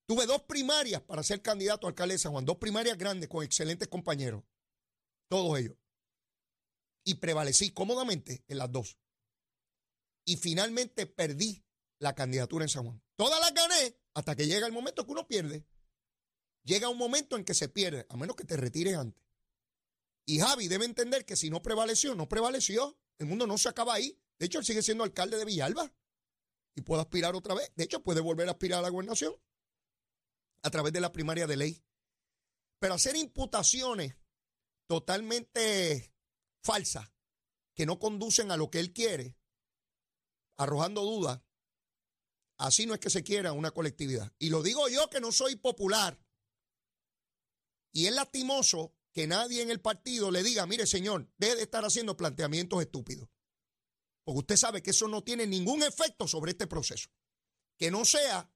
Tuve 0.06 0.28
dos 0.28 0.44
primarias 0.44 1.02
para 1.02 1.24
ser 1.24 1.42
candidato 1.42 1.88
a 1.88 1.90
alcalde 1.90 2.14
de 2.14 2.20
San 2.20 2.34
Juan. 2.34 2.46
Dos 2.46 2.58
primarias 2.58 3.00
grandes 3.00 3.28
con 3.28 3.44
excelentes 3.44 3.88
compañeros. 3.88 4.44
Todos 5.28 5.58
ellos. 5.58 5.76
Y 7.04 7.16
prevalecí 7.16 7.72
cómodamente 7.72 8.44
en 8.48 8.60
las 8.60 8.72
dos. 8.72 9.00
Y 10.24 10.38
finalmente 10.38 11.08
perdí 11.08 11.66
la 11.98 12.14
candidatura 12.14 12.64
en 12.64 12.70
San 12.70 12.84
Juan. 12.84 13.02
Todas 13.16 13.40
las 13.40 13.56
gané 13.56 13.98
hasta 14.14 14.36
que 14.36 14.46
llega 14.46 14.68
el 14.68 14.72
momento 14.72 15.04
que 15.04 15.14
uno 15.14 15.28
pierde. 15.28 15.66
Llega 16.64 16.90
un 16.90 16.98
momento 16.98 17.38
en 17.38 17.44
que 17.44 17.54
se 17.54 17.70
pierde, 17.70 18.06
a 18.10 18.18
menos 18.18 18.36
que 18.36 18.46
te 18.46 18.58
retires 18.58 18.96
antes. 18.96 19.24
Y 20.26 20.40
Javi 20.40 20.68
debe 20.68 20.86
entender 20.86 21.26
que 21.26 21.36
si 21.36 21.50
no 21.50 21.62
prevaleció, 21.62 22.16
no 22.16 22.30
prevaleció. 22.30 22.98
El 23.18 23.26
mundo 23.28 23.48
no 23.48 23.58
se 23.58 23.70
acaba 23.70 23.94
ahí. 23.94 24.18
De 24.38 24.46
hecho, 24.46 24.60
él 24.60 24.66
sigue 24.66 24.84
siendo 24.84 25.04
alcalde 25.04 25.38
de 25.38 25.46
Villalba 25.46 25.92
y 26.76 26.82
puede 26.82 27.02
aspirar 27.02 27.36
otra 27.36 27.56
vez. 27.56 27.72
De 27.76 27.84
hecho, 27.84 28.04
puede 28.04 28.22
volver 28.22 28.48
a 28.48 28.52
aspirar 28.52 28.80
a 28.80 28.84
la 28.84 28.90
gobernación 28.90 29.36
a 30.64 30.70
través 30.70 30.94
de 30.94 31.02
la 31.02 31.12
primaria 31.12 31.48
de 31.48 31.58
ley. 31.58 31.84
Pero 32.80 32.94
hacer 32.96 33.16
imputaciones 33.16 34.16
totalmente 34.88 36.14
falsas 36.64 37.12
que 37.74 37.86
no 37.86 38.00
conducen 38.00 38.52
a 38.52 38.58
lo 38.58 38.70
que 38.70 38.80
él 38.80 38.94
quiere, 38.94 39.38
arrojando 40.58 41.02
dudas, 41.02 41.42
así 42.58 42.86
no 42.86 42.94
es 42.94 43.00
que 43.00 43.10
se 43.10 43.24
quiera 43.24 43.54
una 43.54 43.72
colectividad. 43.72 44.34
Y 44.38 44.50
lo 44.50 44.62
digo 44.62 44.88
yo 44.90 45.10
que 45.10 45.22
no 45.22 45.32
soy 45.32 45.56
popular. 45.56 46.20
Y 47.92 48.08
es 48.08 48.14
lastimoso 48.14 48.94
que 49.12 49.28
nadie 49.28 49.62
en 49.62 49.70
el 49.70 49.82
partido 49.82 50.32
le 50.32 50.44
diga, 50.44 50.66
mire 50.66 50.88
señor, 50.88 51.30
deje 51.38 51.58
de 51.58 51.64
estar 51.64 51.84
haciendo 51.84 52.16
planteamientos 52.16 52.82
estúpidos. 52.82 53.30
Porque 54.24 54.40
usted 54.40 54.56
sabe 54.56 54.82
que 54.82 54.92
eso 54.92 55.08
no 55.08 55.24
tiene 55.24 55.48
ningún 55.48 55.84
efecto 55.84 56.28
sobre 56.28 56.52
este 56.52 56.68
proceso. 56.68 57.10
Que 57.78 57.92
no 57.92 58.06
sea 58.06 58.50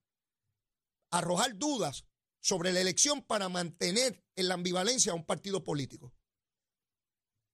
arrojar 1.12 1.58
dudas 1.58 2.06
sobre 2.40 2.72
la 2.72 2.82
elección 2.82 3.24
para 3.24 3.50
mantener 3.50 4.24
en 4.36 4.48
la 4.48 4.54
ambivalencia 4.54 5.12
a 5.12 5.16
un 5.16 5.26
partido 5.26 5.64
político. 5.64 6.14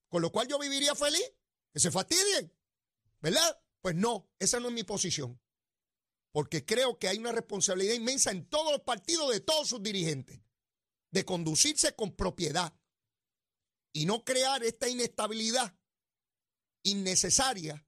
Con 0.09 0.21
lo 0.21 0.31
cual 0.31 0.47
yo 0.47 0.59
viviría 0.59 0.93
feliz, 0.93 1.33
que 1.71 1.79
se 1.79 1.89
fastidien, 1.89 2.53
¿verdad? 3.21 3.63
Pues 3.79 3.95
no, 3.95 4.29
esa 4.37 4.59
no 4.59 4.67
es 4.67 4.73
mi 4.73 4.83
posición. 4.83 5.41
Porque 6.33 6.65
creo 6.65 6.99
que 6.99 7.07
hay 7.07 7.17
una 7.17 7.31
responsabilidad 7.31 7.93
inmensa 7.93 8.31
en 8.31 8.47
todos 8.47 8.71
los 8.71 8.81
partidos 8.81 9.31
de 9.31 9.39
todos 9.39 9.69
sus 9.69 9.81
dirigentes 9.81 10.41
de 11.11 11.25
conducirse 11.25 11.95
con 11.95 12.15
propiedad 12.15 12.73
y 13.93 14.05
no 14.05 14.23
crear 14.23 14.63
esta 14.63 14.87
inestabilidad 14.87 15.75
innecesaria 16.83 17.85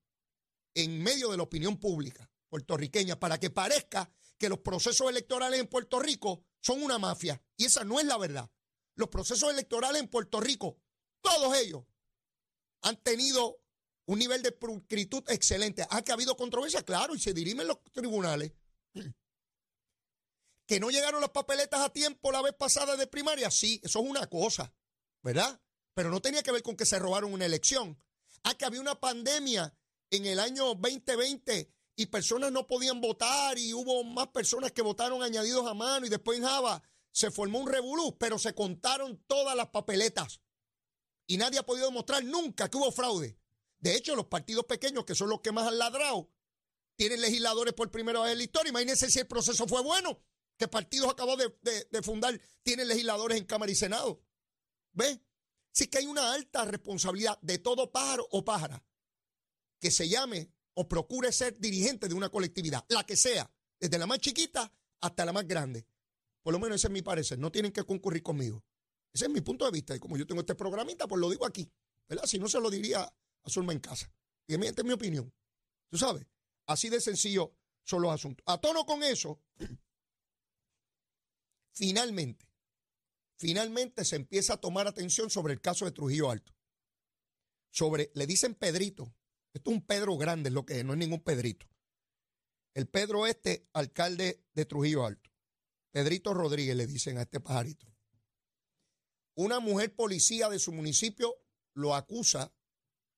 en 0.75 1.01
medio 1.01 1.31
de 1.31 1.37
la 1.37 1.43
opinión 1.43 1.79
pública 1.79 2.29
puertorriqueña 2.53 3.19
para 3.19 3.39
que 3.39 3.49
parezca 3.49 4.11
que 4.37 4.47
los 4.47 4.59
procesos 4.59 5.09
electorales 5.09 5.59
en 5.59 5.65
Puerto 5.65 5.99
Rico 5.99 6.45
son 6.61 6.83
una 6.83 6.99
mafia. 6.99 7.41
Y 7.57 7.65
esa 7.65 7.83
no 7.83 7.99
es 7.99 8.05
la 8.05 8.15
verdad. 8.17 8.47
Los 8.95 9.09
procesos 9.09 9.51
electorales 9.51 9.99
en 9.99 10.07
Puerto 10.07 10.39
Rico, 10.39 10.77
todos 11.21 11.57
ellos, 11.57 11.83
han 12.83 13.01
tenido 13.01 13.59
un 14.05 14.19
nivel 14.19 14.43
de 14.43 14.51
pulcritud 14.51 15.23
excelente. 15.29 15.83
¿Ha 15.89 16.03
que 16.03 16.11
ha 16.11 16.13
habido 16.13 16.37
controversia? 16.37 16.83
Claro, 16.83 17.15
y 17.15 17.19
se 17.19 17.33
dirimen 17.33 17.65
los 17.65 17.81
tribunales. 17.91 18.51
¿Que 20.65 20.79
no 20.79 20.89
llegaron 20.89 21.21
las 21.21 21.31
papeletas 21.31 21.81
a 21.81 21.89
tiempo 21.91 22.31
la 22.31 22.41
vez 22.41 22.53
pasada 22.53 22.95
de 22.95 23.07
primaria? 23.07 23.51
Sí, 23.51 23.81
eso 23.83 23.99
es 23.99 24.09
una 24.09 24.27
cosa, 24.27 24.73
¿verdad? 25.21 25.61
Pero 25.93 26.09
no 26.09 26.21
tenía 26.21 26.41
que 26.41 26.51
ver 26.51 26.63
con 26.63 26.77
que 26.77 26.85
se 26.85 26.99
robaron 26.99 27.33
una 27.33 27.45
elección. 27.45 28.01
Ah, 28.43 28.55
que 28.55 28.65
había 28.65 28.81
una 28.81 28.99
pandemia 28.99 29.75
en 30.09 30.25
el 30.25 30.39
año 30.39 30.75
2020 30.75 31.71
y 31.95 32.05
personas 32.07 32.51
no 32.51 32.67
podían 32.67 33.01
votar 33.01 33.57
y 33.57 33.73
hubo 33.73 34.03
más 34.03 34.27
personas 34.27 34.71
que 34.71 34.81
votaron 34.81 35.21
añadidos 35.21 35.67
a 35.67 35.73
mano 35.73 36.05
y 36.05 36.09
después 36.09 36.39
en 36.39 36.45
Java 36.45 36.81
se 37.11 37.29
formó 37.29 37.59
un 37.59 37.67
revolú, 37.67 38.17
pero 38.17 38.39
se 38.39 38.55
contaron 38.55 39.23
todas 39.27 39.55
las 39.55 39.67
papeletas 39.67 40.41
y 41.27 41.37
nadie 41.37 41.59
ha 41.59 41.65
podido 41.65 41.87
demostrar 41.87 42.23
nunca 42.23 42.69
que 42.69 42.77
hubo 42.77 42.91
fraude. 42.91 43.37
De 43.79 43.95
hecho, 43.95 44.15
los 44.15 44.27
partidos 44.27 44.65
pequeños, 44.65 45.05
que 45.05 45.15
son 45.15 45.29
los 45.29 45.41
que 45.41 45.51
más 45.51 45.67
han 45.67 45.77
ladrado, 45.77 46.29
tienen 46.95 47.21
legisladores 47.21 47.73
por 47.73 47.91
primera 47.91 48.21
vez 48.21 48.31
en 48.31 48.37
la 48.37 48.43
historia. 48.43 48.69
Imagínense 48.69 49.11
si 49.11 49.19
el 49.19 49.27
proceso 49.27 49.67
fue 49.67 49.81
bueno 49.81 50.21
que 50.57 50.67
partidos 50.67 51.11
acabó 51.11 51.35
de, 51.35 52.01
fundar 52.03 52.39
tienen 52.61 52.87
legisladores 52.87 53.37
en 53.37 53.45
Cámara 53.45 53.71
y 53.71 53.75
Senado. 53.75 54.21
¿Ve? 54.93 55.21
Sí 55.71 55.87
que 55.87 55.99
hay 55.99 56.05
una 56.05 56.33
alta 56.33 56.65
responsabilidad 56.65 57.39
de 57.41 57.57
todo 57.57 57.91
pájaro 57.91 58.27
o 58.31 58.45
pájara 58.45 58.83
que 59.79 59.91
se 59.91 60.07
llame 60.07 60.51
o 60.75 60.87
procure 60.87 61.31
ser 61.31 61.59
dirigente 61.59 62.07
de 62.07 62.13
una 62.13 62.29
colectividad, 62.29 62.85
la 62.89 63.03
que 63.05 63.17
sea, 63.17 63.51
desde 63.79 63.97
la 63.97 64.05
más 64.05 64.19
chiquita 64.19 64.71
hasta 65.01 65.25
la 65.25 65.33
más 65.33 65.47
grande. 65.47 65.85
Por 66.41 66.53
lo 66.53 66.59
menos 66.59 66.75
ese 66.75 66.87
es 66.87 66.93
mi 66.93 67.01
parecer. 67.01 67.39
No 67.39 67.51
tienen 67.51 67.71
que 67.71 67.83
concurrir 67.83 68.21
conmigo. 68.21 68.63
Ese 69.13 69.25
es 69.25 69.31
mi 69.31 69.41
punto 69.41 69.65
de 69.65 69.71
vista. 69.71 69.95
Y 69.95 69.99
como 69.99 70.17
yo 70.17 70.25
tengo 70.27 70.41
este 70.41 70.55
programita, 70.55 71.07
pues 71.07 71.19
lo 71.19 71.29
digo 71.29 71.45
aquí. 71.45 71.69
¿Verdad? 72.07 72.25
Si 72.25 72.37
no 72.37 72.47
se 72.47 72.59
lo 72.59 72.69
diría 72.69 73.01
a 73.01 73.71
en 73.71 73.79
casa. 73.79 74.11
Y 74.47 74.55
esta 74.55 74.81
es 74.81 74.85
mi 74.85 74.93
opinión. 74.93 75.33
Tú 75.89 75.97
sabes, 75.97 76.25
así 76.65 76.89
de 76.89 76.99
sencillo 76.99 77.55
son 77.83 78.01
los 78.01 78.11
asuntos. 78.11 78.43
A 78.47 78.59
tono 78.59 78.85
con 78.85 79.03
eso, 79.03 79.41
Finalmente, 81.73 82.47
finalmente 83.37 84.05
se 84.05 84.15
empieza 84.15 84.53
a 84.53 84.61
tomar 84.61 84.87
atención 84.87 85.29
sobre 85.29 85.53
el 85.53 85.61
caso 85.61 85.85
de 85.85 85.91
Trujillo 85.91 86.29
Alto. 86.29 86.53
Sobre, 87.71 88.11
le 88.13 88.27
dicen 88.27 88.53
Pedrito. 88.53 89.15
Esto 89.53 89.71
es 89.71 89.77
un 89.77 89.85
Pedro 89.85 90.17
grande, 90.17 90.49
es 90.49 90.53
lo 90.53 90.65
que 90.65 90.79
es, 90.79 90.85
no 90.85 90.93
es 90.93 90.99
ningún 90.99 91.23
Pedrito. 91.23 91.67
El 92.75 92.87
Pedro 92.87 93.27
este, 93.27 93.67
alcalde 93.73 94.45
de 94.53 94.65
Trujillo 94.65 95.05
Alto. 95.05 95.31
Pedrito 95.91 96.33
Rodríguez 96.33 96.75
le 96.75 96.87
dicen 96.87 97.17
a 97.17 97.23
este 97.23 97.39
pajarito. 97.39 97.87
Una 99.35 99.59
mujer 99.59 99.95
policía 99.95 100.49
de 100.49 100.59
su 100.59 100.71
municipio 100.71 101.35
lo 101.73 101.95
acusa 101.95 102.53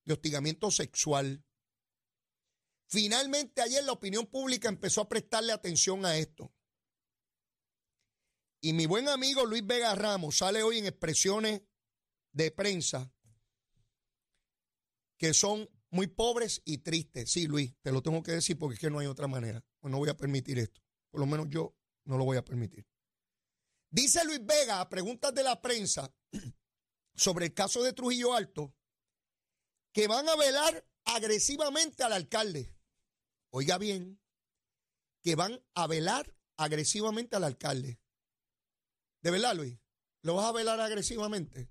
de 0.05 0.13
hostigamiento 0.13 0.71
sexual. 0.71 1.43
Finalmente 2.88 3.62
ayer 3.62 3.83
la 3.83 3.91
opinión 3.91 4.25
pública 4.27 4.69
empezó 4.69 5.01
a 5.01 5.09
prestarle 5.09 5.51
atención 5.51 6.05
a 6.05 6.17
esto. 6.17 6.54
Y 8.65 8.74
mi 8.74 8.88
buen 8.88 9.07
amigo 9.07 9.45
Luis 9.45 9.63
Vega 9.63 9.93
Ramos 9.93 10.39
sale 10.39 10.63
hoy 10.63 10.79
en 10.79 10.88
expresiones 10.88 11.62
de 12.31 12.50
prensa 12.50 13.13
que 15.19 15.36
son 15.36 15.69
muy 15.91 16.07
pobres 16.07 16.63
y 16.65 16.79
tristes. 16.79 17.31
Sí, 17.31 17.45
Luis, 17.45 17.75
te 17.84 17.91
lo 17.91 18.01
tengo 18.01 18.24
que 18.24 18.31
decir 18.31 18.57
porque 18.57 18.74
es 18.74 18.79
que 18.79 18.89
no 18.89 18.98
hay 18.98 19.05
otra 19.05 19.27
manera. 19.27 19.63
Pues 19.79 19.91
no 19.91 20.00
voy 20.00 20.10
a 20.10 20.17
permitir 20.17 20.57
esto. 20.57 20.81
Por 21.12 21.19
lo 21.19 21.27
menos 21.27 21.45
yo 21.48 21.77
no 22.05 22.17
lo 22.17 22.25
voy 22.25 22.38
a 22.38 22.43
permitir. 22.43 22.88
Dice 23.91 24.25
Luis 24.25 24.43
Vega 24.43 24.81
a 24.81 24.89
preguntas 24.89 25.31
de 25.36 25.43
la 25.43 25.62
prensa 25.62 26.12
sobre 27.13 27.45
el 27.45 27.53
caso 27.53 27.84
de 27.84 27.93
Trujillo 27.93 28.34
Alto 28.34 28.74
que 29.93 30.07
van 30.07 30.27
a 30.27 30.36
velar 30.36 30.88
agresivamente 31.03 32.01
al 32.01 32.13
alcalde. 32.13 32.75
Oiga 33.51 33.77
bien, 33.77 34.19
que 35.22 35.36
van 35.36 35.63
a 35.75 35.86
velar 35.86 36.36
agresivamente 36.57 37.36
al 37.36 37.43
alcalde. 37.43 38.00
¿De 39.25 39.32
verdad, 39.32 39.55
Luis? 39.55 39.75
¿Lo 40.22 40.36
vas 40.36 40.46
a 40.46 40.51
velar 40.51 40.79
agresivamente? 40.79 41.67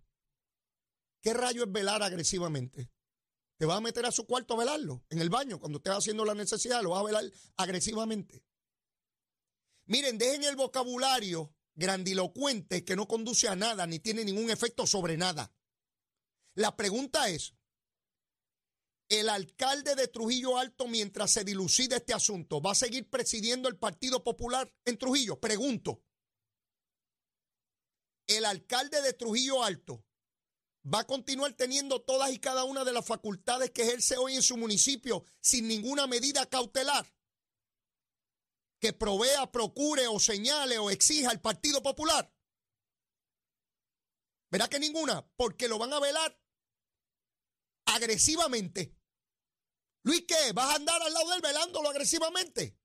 ¿Qué 1.22 1.32
rayo 1.32 1.62
es 1.62 1.70
velar 1.70 2.02
agresivamente? 2.02 2.90
¿Te 3.56 3.64
vas 3.64 3.76
a 3.76 3.80
meter 3.80 4.04
a 4.06 4.10
su 4.10 4.26
cuarto 4.26 4.54
a 4.54 4.56
velarlo? 4.56 5.04
En 5.08 5.20
el 5.20 5.30
baño, 5.30 5.60
cuando 5.60 5.78
estés 5.78 5.92
haciendo 5.92 6.24
la 6.24 6.34
necesidad, 6.34 6.82
lo 6.82 6.90
vas 6.90 7.02
a 7.02 7.04
velar 7.04 7.24
agresivamente. 7.56 8.44
Miren, 9.86 10.18
dejen 10.18 10.42
el 10.42 10.56
vocabulario 10.56 11.54
grandilocuente 11.76 12.84
que 12.84 12.96
no 12.96 13.06
conduce 13.06 13.46
a 13.46 13.54
nada 13.54 13.86
ni 13.86 14.00
tiene 14.00 14.24
ningún 14.24 14.50
efecto 14.50 14.84
sobre 14.84 15.16
nada. 15.16 15.54
La 16.56 16.74
pregunta 16.74 17.28
es, 17.28 17.54
el 19.08 19.28
alcalde 19.28 19.94
de 19.94 20.08
Trujillo 20.08 20.58
Alto, 20.58 20.88
mientras 20.88 21.30
se 21.30 21.44
dilucida 21.44 21.98
este 21.98 22.14
asunto, 22.14 22.60
va 22.60 22.72
a 22.72 22.74
seguir 22.74 23.08
presidiendo 23.08 23.68
el 23.68 23.76
Partido 23.76 24.24
Popular 24.24 24.74
en 24.84 24.98
Trujillo? 24.98 25.38
Pregunto. 25.38 26.02
El 28.26 28.44
alcalde 28.44 29.02
de 29.02 29.12
Trujillo 29.12 29.62
Alto 29.62 30.04
va 30.92 31.00
a 31.00 31.06
continuar 31.06 31.52
teniendo 31.54 32.02
todas 32.02 32.30
y 32.32 32.38
cada 32.38 32.64
una 32.64 32.84
de 32.84 32.92
las 32.92 33.06
facultades 33.06 33.70
que 33.70 33.82
ejerce 33.82 34.16
hoy 34.16 34.34
en 34.34 34.42
su 34.42 34.56
municipio 34.56 35.24
sin 35.40 35.68
ninguna 35.68 36.06
medida 36.06 36.46
cautelar 36.46 37.06
que 38.80 38.92
provea, 38.92 39.50
procure 39.50 40.06
o 40.08 40.20
señale 40.20 40.78
o 40.78 40.90
exija 40.90 41.32
el 41.32 41.40
Partido 41.40 41.82
Popular. 41.82 42.30
¿Verá 44.50 44.68
que 44.68 44.78
ninguna? 44.78 45.26
Porque 45.36 45.68
lo 45.68 45.78
van 45.78 45.92
a 45.94 46.00
velar 46.00 46.38
agresivamente. 47.86 48.94
Luis, 50.02 50.24
¿qué? 50.28 50.52
¿Vas 50.52 50.70
a 50.70 50.74
andar 50.74 51.00
al 51.00 51.14
lado 51.14 51.30
de 51.30 51.36
él 51.36 51.40
velándolo 51.40 51.88
agresivamente? 51.88 52.78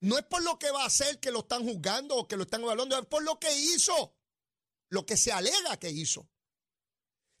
No 0.00 0.18
es 0.18 0.24
por 0.26 0.42
lo 0.42 0.58
que 0.58 0.70
va 0.70 0.82
a 0.82 0.86
hacer 0.86 1.18
que 1.18 1.30
lo 1.30 1.40
están 1.40 1.64
juzgando 1.64 2.16
o 2.16 2.28
que 2.28 2.36
lo 2.36 2.42
están 2.42 2.60
evaluando, 2.60 2.98
es 2.98 3.06
por 3.06 3.22
lo 3.22 3.38
que 3.38 3.54
hizo, 3.54 4.14
lo 4.90 5.06
que 5.06 5.16
se 5.16 5.32
alega 5.32 5.78
que 5.78 5.90
hizo. 5.90 6.28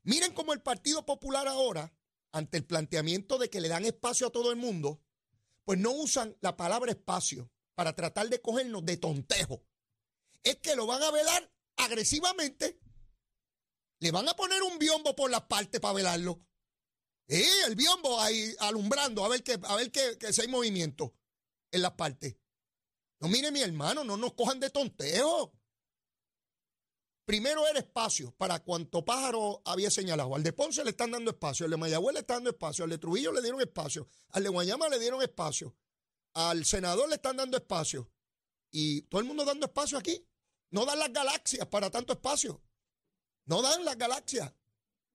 Miren 0.02 0.32
cómo 0.32 0.54
el 0.54 0.62
Partido 0.62 1.04
Popular 1.04 1.46
ahora, 1.46 1.92
ante 2.32 2.56
el 2.56 2.64
planteamiento 2.64 3.38
de 3.38 3.50
que 3.50 3.60
le 3.60 3.68
dan 3.68 3.84
espacio 3.84 4.28
a 4.28 4.32
todo 4.32 4.50
el 4.50 4.56
mundo, 4.56 5.02
pues 5.64 5.78
no 5.78 5.90
usan 5.90 6.36
la 6.40 6.56
palabra 6.56 6.92
espacio 6.92 7.50
para 7.74 7.94
tratar 7.94 8.28
de 8.28 8.40
cogernos 8.40 8.84
de 8.84 8.96
tontejo. 8.96 9.64
Es 10.42 10.56
que 10.56 10.74
lo 10.74 10.86
van 10.86 11.02
a 11.02 11.10
velar 11.10 11.52
agresivamente. 11.76 12.80
Le 13.98 14.10
van 14.10 14.28
a 14.28 14.34
poner 14.34 14.62
un 14.62 14.78
biombo 14.78 15.14
por 15.14 15.30
las 15.30 15.42
partes 15.42 15.80
para 15.80 15.94
velarlo. 15.94 16.40
El 17.26 17.76
biombo 17.76 18.20
ahí 18.20 18.54
alumbrando 18.60 19.24
a 19.24 19.28
ver 19.28 19.42
que, 19.42 19.58
a 19.62 19.76
ver 19.76 19.92
que, 19.92 20.18
que 20.18 20.32
si 20.32 20.40
hay 20.40 20.48
movimiento 20.48 21.14
en 21.70 21.82
las 21.82 21.92
partes. 21.92 22.36
No, 23.20 23.28
mire 23.28 23.52
mi 23.52 23.60
hermano, 23.60 24.02
no 24.02 24.16
nos 24.16 24.32
cojan 24.32 24.60
de 24.60 24.70
tontejo. 24.70 25.52
Primero 27.30 27.64
era 27.68 27.78
espacio 27.78 28.32
para 28.32 28.58
cuanto 28.58 29.04
pájaro 29.04 29.62
había 29.64 29.88
señalado. 29.88 30.34
Al 30.34 30.42
de 30.42 30.52
Ponce 30.52 30.82
le 30.82 30.90
están 30.90 31.12
dando 31.12 31.30
espacio, 31.30 31.64
al 31.64 31.70
de 31.70 31.76
Mayagüez 31.76 32.12
le 32.12 32.20
están 32.22 32.38
dando 32.38 32.50
espacio, 32.50 32.82
al 32.82 32.90
de 32.90 32.98
Trujillo 32.98 33.30
le 33.30 33.40
dieron 33.40 33.60
espacio, 33.60 34.08
al 34.30 34.42
de 34.42 34.48
Guayama 34.48 34.88
le 34.88 34.98
dieron 34.98 35.22
espacio, 35.22 35.76
al 36.32 36.64
senador 36.64 37.08
le 37.08 37.14
están 37.14 37.36
dando 37.36 37.56
espacio. 37.56 38.10
Y 38.72 39.02
todo 39.02 39.20
el 39.20 39.28
mundo 39.28 39.44
dando 39.44 39.66
espacio 39.66 39.96
aquí. 39.96 40.26
No 40.70 40.84
dan 40.84 40.98
las 40.98 41.12
galaxias 41.12 41.68
para 41.68 41.88
tanto 41.88 42.14
espacio. 42.14 42.64
No 43.44 43.62
dan 43.62 43.84
las 43.84 43.96
galaxias 43.96 44.52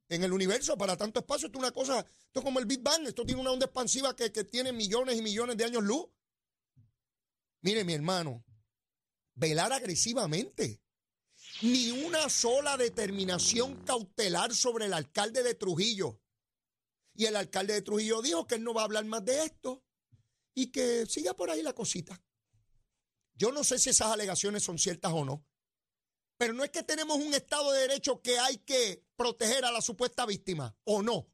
en 0.08 0.24
el 0.24 0.32
universo 0.32 0.78
para 0.78 0.96
tanto 0.96 1.20
espacio. 1.20 1.48
Esto 1.48 1.60
es 1.60 1.64
una 1.64 1.74
cosa, 1.74 2.00
esto 2.00 2.40
es 2.40 2.46
como 2.46 2.60
el 2.60 2.66
Big 2.66 2.82
Bang, 2.82 3.06
esto 3.06 3.26
tiene 3.26 3.42
una 3.42 3.52
onda 3.52 3.66
expansiva 3.66 4.16
que, 4.16 4.32
que 4.32 4.46
tiene 4.46 4.72
millones 4.72 5.18
y 5.18 5.22
millones 5.22 5.58
de 5.58 5.66
años 5.66 5.84
luz. 5.84 6.06
Mire, 7.60 7.84
mi 7.84 7.92
hermano, 7.92 8.46
velar 9.34 9.74
agresivamente 9.74 10.85
ni 11.62 11.92
una 11.92 12.30
sola 12.30 12.78
determinación 12.78 13.76
cautelar 13.84 14.54
sobre 14.54 14.86
el 14.86 14.94
alcalde 14.94 15.44
de 15.44 15.56
Trujillo. 15.56 16.20
Y 17.14 17.26
el 17.26 17.36
alcalde 17.36 17.74
de 17.74 17.82
Trujillo 17.82 18.22
dijo 18.22 18.46
que 18.46 18.56
él 18.56 18.64
no 18.64 18.74
va 18.74 18.82
a 18.82 18.86
hablar 18.86 19.06
más 19.06 19.24
de 19.24 19.46
esto 19.46 19.84
y 20.54 20.68
que 20.68 21.06
siga 21.06 21.34
por 21.34 21.50
ahí 21.50 21.62
la 21.62 21.74
cosita. 21.74 22.22
Yo 23.36 23.52
no 23.52 23.64
sé 23.64 23.80
si 23.80 23.90
esas 23.90 24.12
alegaciones 24.12 24.64
son 24.64 24.78
ciertas 24.78 25.12
o 25.14 25.26
no, 25.26 25.46
pero 26.38 26.54
no 26.54 26.64
es 26.64 26.72
que 26.72 26.84
tenemos 26.84 27.18
un 27.18 27.34
Estado 27.34 27.72
de 27.72 27.82
Derecho 27.82 28.22
que 28.22 28.40
hay 28.40 28.58
que 28.58 29.06
proteger 29.16 29.66
a 29.66 29.72
la 29.72 29.82
supuesta 29.82 30.26
víctima, 30.26 30.78
o 30.84 31.02
no. 31.02 31.30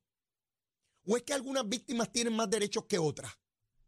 O 1.05 1.17
es 1.17 1.23
que 1.23 1.33
algunas 1.33 1.67
víctimas 1.67 2.11
tienen 2.11 2.33
más 2.33 2.49
derechos 2.49 2.85
que 2.85 2.99
otras, 2.99 3.31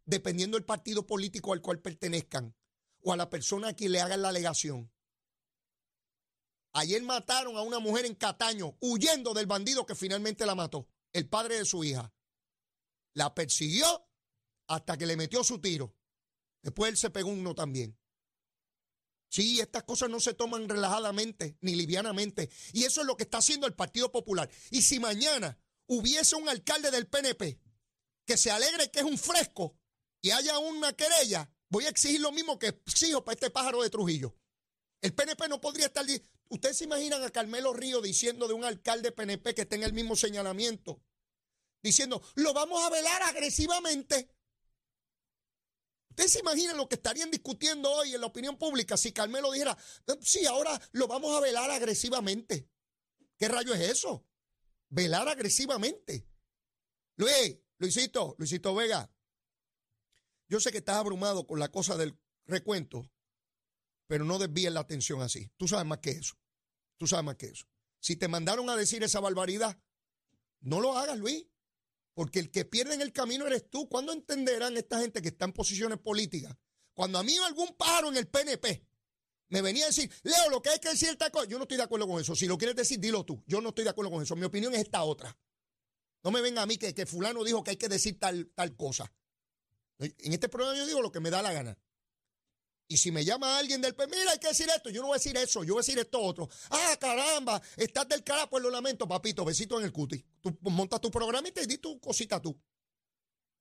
dependiendo 0.04 0.56
del 0.56 0.64
partido 0.64 1.06
político 1.06 1.52
al 1.52 1.60
cual 1.60 1.80
pertenezcan, 1.80 2.56
o 3.00 3.12
a 3.12 3.16
la 3.16 3.30
persona 3.30 3.68
a 3.68 3.74
quien 3.74 3.92
le 3.92 4.00
hagan 4.00 4.22
la 4.22 4.30
alegación. 4.30 4.93
Ayer 6.76 7.00
mataron 7.02 7.56
a 7.56 7.62
una 7.62 7.78
mujer 7.78 8.04
en 8.04 8.16
Cataño, 8.16 8.76
huyendo 8.80 9.32
del 9.32 9.46
bandido 9.46 9.86
que 9.86 9.94
finalmente 9.94 10.44
la 10.44 10.56
mató, 10.56 10.88
el 11.12 11.28
padre 11.28 11.58
de 11.58 11.64
su 11.64 11.84
hija. 11.84 12.12
La 13.14 13.32
persiguió 13.32 14.08
hasta 14.66 14.98
que 14.98 15.06
le 15.06 15.16
metió 15.16 15.44
su 15.44 15.60
tiro. 15.60 15.94
Después 16.62 16.90
él 16.90 16.96
se 16.96 17.10
pegó 17.10 17.28
uno 17.28 17.54
también. 17.54 17.96
Sí, 19.28 19.60
estas 19.60 19.84
cosas 19.84 20.10
no 20.10 20.18
se 20.18 20.34
toman 20.34 20.68
relajadamente 20.68 21.56
ni 21.60 21.76
livianamente. 21.76 22.50
Y 22.72 22.84
eso 22.84 23.02
es 23.02 23.06
lo 23.06 23.16
que 23.16 23.22
está 23.22 23.38
haciendo 23.38 23.68
el 23.68 23.74
Partido 23.74 24.10
Popular. 24.10 24.50
Y 24.70 24.82
si 24.82 24.98
mañana 24.98 25.56
hubiese 25.86 26.34
un 26.34 26.48
alcalde 26.48 26.90
del 26.90 27.06
PNP 27.06 27.60
que 28.26 28.36
se 28.36 28.50
alegre 28.50 28.90
que 28.90 29.00
es 29.00 29.04
un 29.04 29.18
fresco 29.18 29.76
y 30.20 30.32
haya 30.32 30.58
una 30.58 30.92
querella, 30.92 31.48
voy 31.68 31.84
a 31.84 31.90
exigir 31.90 32.20
lo 32.20 32.32
mismo 32.32 32.58
que 32.58 32.68
exijo 32.68 33.24
para 33.24 33.34
este 33.34 33.50
pájaro 33.50 33.80
de 33.82 33.90
Trujillo. 33.90 34.36
El 35.00 35.14
PNP 35.14 35.48
no 35.48 35.60
podría 35.60 35.86
estar... 35.86 36.04
¿Ustedes 36.48 36.78
se 36.78 36.84
imaginan 36.84 37.22
a 37.22 37.30
Carmelo 37.30 37.72
Río 37.72 38.00
diciendo 38.00 38.46
de 38.46 38.54
un 38.54 38.64
alcalde 38.64 39.12
PNP 39.12 39.54
que 39.54 39.66
tenga 39.66 39.86
el 39.86 39.92
mismo 39.92 40.16
señalamiento? 40.16 41.02
Diciendo, 41.82 42.22
lo 42.36 42.52
vamos 42.52 42.82
a 42.84 42.90
velar 42.90 43.22
agresivamente. 43.22 44.30
¿Ustedes 46.10 46.32
se 46.32 46.40
imaginan 46.40 46.76
lo 46.76 46.88
que 46.88 46.94
estarían 46.94 47.30
discutiendo 47.30 47.90
hoy 47.90 48.14
en 48.14 48.20
la 48.20 48.28
opinión 48.28 48.56
pública 48.56 48.96
si 48.96 49.12
Carmelo 49.12 49.50
dijera, 49.50 49.76
sí, 50.20 50.46
ahora 50.46 50.80
lo 50.92 51.08
vamos 51.08 51.36
a 51.36 51.40
velar 51.40 51.70
agresivamente? 51.70 52.70
¿Qué 53.36 53.48
rayo 53.48 53.74
es 53.74 53.80
eso? 53.80 54.24
Velar 54.90 55.28
agresivamente. 55.28 56.28
Luis, 57.16 57.58
Luisito, 57.78 58.36
Luisito 58.38 58.74
Vega, 58.74 59.10
yo 60.48 60.60
sé 60.60 60.70
que 60.70 60.78
estás 60.78 60.96
abrumado 60.96 61.46
con 61.46 61.58
la 61.58 61.70
cosa 61.70 61.96
del 61.96 62.16
recuento, 62.46 63.10
pero 64.14 64.24
no 64.24 64.38
desvíen 64.38 64.74
la 64.74 64.78
atención 64.78 65.22
así. 65.22 65.50
Tú 65.56 65.66
sabes 65.66 65.84
más 65.86 65.98
que 65.98 66.10
eso. 66.10 66.36
Tú 66.98 67.08
sabes 67.08 67.24
más 67.24 67.34
que 67.34 67.46
eso. 67.46 67.66
Si 67.98 68.14
te 68.14 68.28
mandaron 68.28 68.70
a 68.70 68.76
decir 68.76 69.02
esa 69.02 69.18
barbaridad, 69.18 69.76
no 70.60 70.78
lo 70.80 70.96
hagas, 70.96 71.18
Luis. 71.18 71.44
Porque 72.12 72.38
el 72.38 72.52
que 72.52 72.64
pierde 72.64 72.94
en 72.94 73.02
el 73.02 73.12
camino 73.12 73.44
eres 73.44 73.68
tú. 73.68 73.88
¿Cuándo 73.88 74.12
entenderán 74.12 74.76
esta 74.76 75.00
gente 75.00 75.20
que 75.20 75.30
está 75.30 75.46
en 75.46 75.52
posiciones 75.52 75.98
políticas? 75.98 76.56
Cuando 76.92 77.18
a 77.18 77.24
mí 77.24 77.36
algún 77.38 77.74
pájaro 77.76 78.08
en 78.08 78.16
el 78.16 78.28
PNP 78.28 78.86
me 79.48 79.62
venía 79.62 79.82
a 79.82 79.88
decir, 79.88 80.08
Leo, 80.22 80.48
lo 80.48 80.62
que 80.62 80.70
hay 80.70 80.78
que 80.78 80.90
decir 80.90 81.08
esta 81.08 81.30
cosa, 81.30 81.48
yo 81.48 81.58
no 81.58 81.64
estoy 81.64 81.78
de 81.78 81.82
acuerdo 81.82 82.06
con 82.06 82.20
eso. 82.20 82.36
Si 82.36 82.46
lo 82.46 82.56
quieres 82.56 82.76
decir, 82.76 83.00
dilo 83.00 83.24
tú. 83.24 83.42
Yo 83.48 83.60
no 83.60 83.70
estoy 83.70 83.82
de 83.82 83.90
acuerdo 83.90 84.12
con 84.12 84.22
eso. 84.22 84.36
Mi 84.36 84.44
opinión 84.44 84.72
es 84.74 84.82
esta 84.82 85.02
otra. 85.02 85.36
No 86.22 86.30
me 86.30 86.40
venga 86.40 86.62
a 86.62 86.66
mí 86.66 86.76
que, 86.76 86.94
que 86.94 87.04
fulano 87.04 87.42
dijo 87.42 87.64
que 87.64 87.70
hay 87.70 87.78
que 87.78 87.88
decir 87.88 88.16
tal, 88.20 88.46
tal 88.54 88.76
cosa. 88.76 89.12
En 89.98 90.32
este 90.32 90.48
programa 90.48 90.78
yo 90.78 90.86
digo 90.86 91.02
lo 91.02 91.10
que 91.10 91.18
me 91.18 91.30
da 91.30 91.42
la 91.42 91.52
gana. 91.52 91.76
Y 92.94 92.96
si 92.96 93.10
me 93.10 93.24
llama 93.24 93.58
alguien 93.58 93.80
del 93.80 93.96
PNP, 93.96 94.16
mira, 94.16 94.30
hay 94.30 94.38
que 94.38 94.46
decir 94.46 94.68
esto, 94.68 94.88
yo 94.88 95.00
no 95.00 95.08
voy 95.08 95.16
a 95.16 95.18
decir 95.18 95.36
eso, 95.36 95.64
yo 95.64 95.74
voy 95.74 95.80
a 95.80 95.84
decir 95.84 95.98
esto 95.98 96.20
otro. 96.20 96.48
Ah, 96.70 96.96
caramba, 97.00 97.60
estás 97.76 98.08
del 98.08 98.22
cara, 98.22 98.48
pues 98.48 98.62
lo 98.62 98.70
lamento, 98.70 99.08
papito, 99.08 99.44
besito 99.44 99.80
en 99.80 99.86
el 99.86 99.90
cuti. 99.90 100.24
Tú 100.40 100.56
montas 100.60 101.00
tu 101.00 101.10
programa 101.10 101.48
y 101.48 101.50
te 101.50 101.66
di 101.66 101.78
tu 101.78 101.98
cosita 101.98 102.40
tú. 102.40 102.56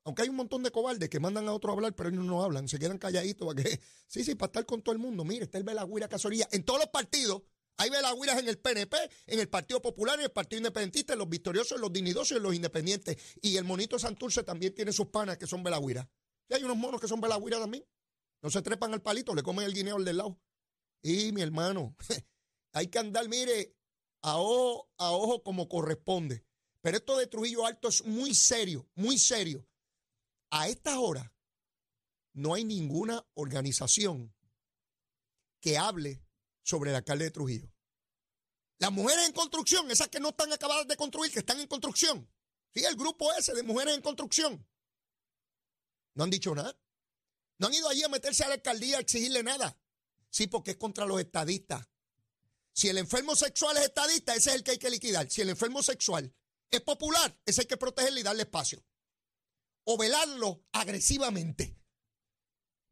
Aunque 0.04 0.22
hay 0.22 0.30
un 0.30 0.36
montón 0.36 0.62
de 0.62 0.70
cobardes 0.70 1.10
que 1.10 1.20
mandan 1.20 1.48
a 1.48 1.54
otro 1.54 1.72
hablar, 1.72 1.96
pero 1.96 2.10
ellos 2.10 2.24
no 2.24 2.44
hablan, 2.44 2.68
se 2.68 2.78
quedan 2.78 3.00
calladitos 3.00 3.48
para 3.48 3.64
que. 3.64 3.80
Sí, 4.08 4.24
sí, 4.24 4.36
para 4.36 4.50
estar 4.50 4.68
con 4.68 4.84
todo 4.84 4.94
el 4.94 5.00
mundo. 5.00 5.24
Mire, 5.24 5.46
está 5.46 5.58
el 5.58 5.64
Belagüira 5.64 6.08
Casorilla. 6.08 6.48
En 6.52 6.64
todos 6.64 6.80
los 6.80 6.90
partidos 6.90 7.42
hay 7.78 7.90
Belagüiras 7.90 8.38
en 8.38 8.48
el 8.48 8.60
PNP, 8.60 8.96
en 9.26 9.40
el 9.40 9.50
Partido 9.50 9.82
Popular, 9.82 10.20
en 10.20 10.26
el 10.26 10.32
Partido 10.32 10.60
Independentista, 10.60 11.14
en 11.14 11.20
los 11.20 11.28
victoriosos, 11.28 11.72
en 11.78 11.82
los 11.82 11.92
dignidosos 11.92 12.38
y 12.38 12.40
los 12.40 12.54
independientes. 12.54 13.18
Y 13.42 13.58
el 13.58 13.64
monito 13.64 13.98
Santurce 13.98 14.44
también 14.44 14.76
tiene 14.76 14.94
sus 14.94 15.08
panas 15.08 15.40
que 15.40 15.48
son 15.48 15.64
Belagüiras. 15.64 16.06
Y 16.50 16.54
hay 16.54 16.64
unos 16.64 16.78
monos 16.78 17.02
que 17.02 17.08
son 17.08 17.20
Belagüiras 17.20 17.62
también. 17.62 17.84
No 18.44 18.50
se 18.50 18.62
trepan 18.62 18.94
al 18.94 19.02
palito, 19.02 19.34
le 19.34 19.42
comen 19.42 19.66
el 19.66 19.74
guineo 19.74 19.96
al 19.96 20.06
del 20.06 20.18
lado. 20.18 20.40
Y 21.02 21.32
mi 21.32 21.42
hermano, 21.42 21.96
hay 22.74 22.88
que 22.88 23.00
andar, 23.00 23.28
mire, 23.30 23.78
a 24.22 24.38
ojo, 24.38 24.92
a 24.98 25.12
ojo 25.12 25.44
como 25.44 25.70
corresponde. 25.70 26.46
Pero 26.82 26.98
esto 26.98 27.18
de 27.18 27.28
Trujillo 27.28 27.66
Alto 27.66 27.88
es 27.88 28.04
muy 28.04 28.36
serio, 28.36 28.90
muy 28.96 29.18
serio. 29.18 29.66
A 30.52 30.68
estas 30.68 30.98
horas 30.98 31.32
no 32.34 32.54
hay 32.54 32.66
ninguna 32.66 33.26
organización 33.34 34.36
que 35.62 35.78
hable 35.78 36.22
sobre 36.64 36.90
el 36.90 36.98
alcalde 36.98 37.26
de 37.26 37.32
Trujillo. 37.32 37.74
Las 38.78 38.92
mujeres 38.92 39.26
en 39.26 39.34
construcción, 39.34 39.90
esas 39.90 40.10
que 40.10 40.20
no 40.20 40.30
están 40.30 40.52
acabadas 40.52 40.86
de 40.86 40.98
construir, 40.98 41.32
que 41.32 41.40
están 41.40 41.62
en 41.62 41.68
construcción. 41.68 42.30
Sí, 42.74 42.84
el 42.84 42.98
grupo 42.98 43.32
ese 43.34 43.54
de 43.54 43.64
mujeres 43.64 43.96
en 43.96 44.02
construcción. 44.02 44.68
No 46.16 46.26
han 46.26 46.30
dicho 46.30 46.54
nada. 46.54 46.78
No 47.64 47.68
han 47.68 47.76
ido 47.76 47.88
allí 47.88 48.04
a 48.04 48.10
meterse 48.10 48.44
a 48.44 48.50
la 48.50 48.56
alcaldía 48.56 48.98
a 48.98 49.00
exigirle 49.00 49.42
nada. 49.42 49.80
Sí, 50.30 50.48
porque 50.48 50.72
es 50.72 50.78
contra 50.78 51.06
los 51.06 51.22
estadistas. 51.22 51.88
Si 52.74 52.90
el 52.90 52.98
enfermo 52.98 53.38
sexual 53.38 53.78
es 53.78 53.84
estadista, 53.84 54.36
ese 54.36 54.50
es 54.50 54.58
el 54.58 54.64
que 54.64 54.72
hay 54.72 54.78
que 54.78 54.90
liquidar. 54.90 55.30
Si 55.30 55.40
el 55.40 55.48
enfermo 55.48 55.82
sexual 55.82 56.36
es 56.70 56.82
popular, 56.82 57.40
ese 57.46 57.62
hay 57.62 57.68
que 57.68 57.78
protegerle 57.78 58.20
y 58.20 58.24
darle 58.24 58.44
espacio. 58.44 58.84
O 59.86 59.98
velarlo 59.98 60.66
agresivamente. 60.74 61.80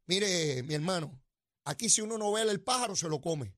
Mire, 0.06 0.62
mi 0.62 0.72
hermano, 0.72 1.22
aquí 1.64 1.90
si 1.90 2.00
uno 2.00 2.16
no 2.16 2.32
vela 2.32 2.50
el 2.50 2.62
pájaro, 2.62 2.96
se 2.96 3.10
lo 3.10 3.20
come. 3.20 3.54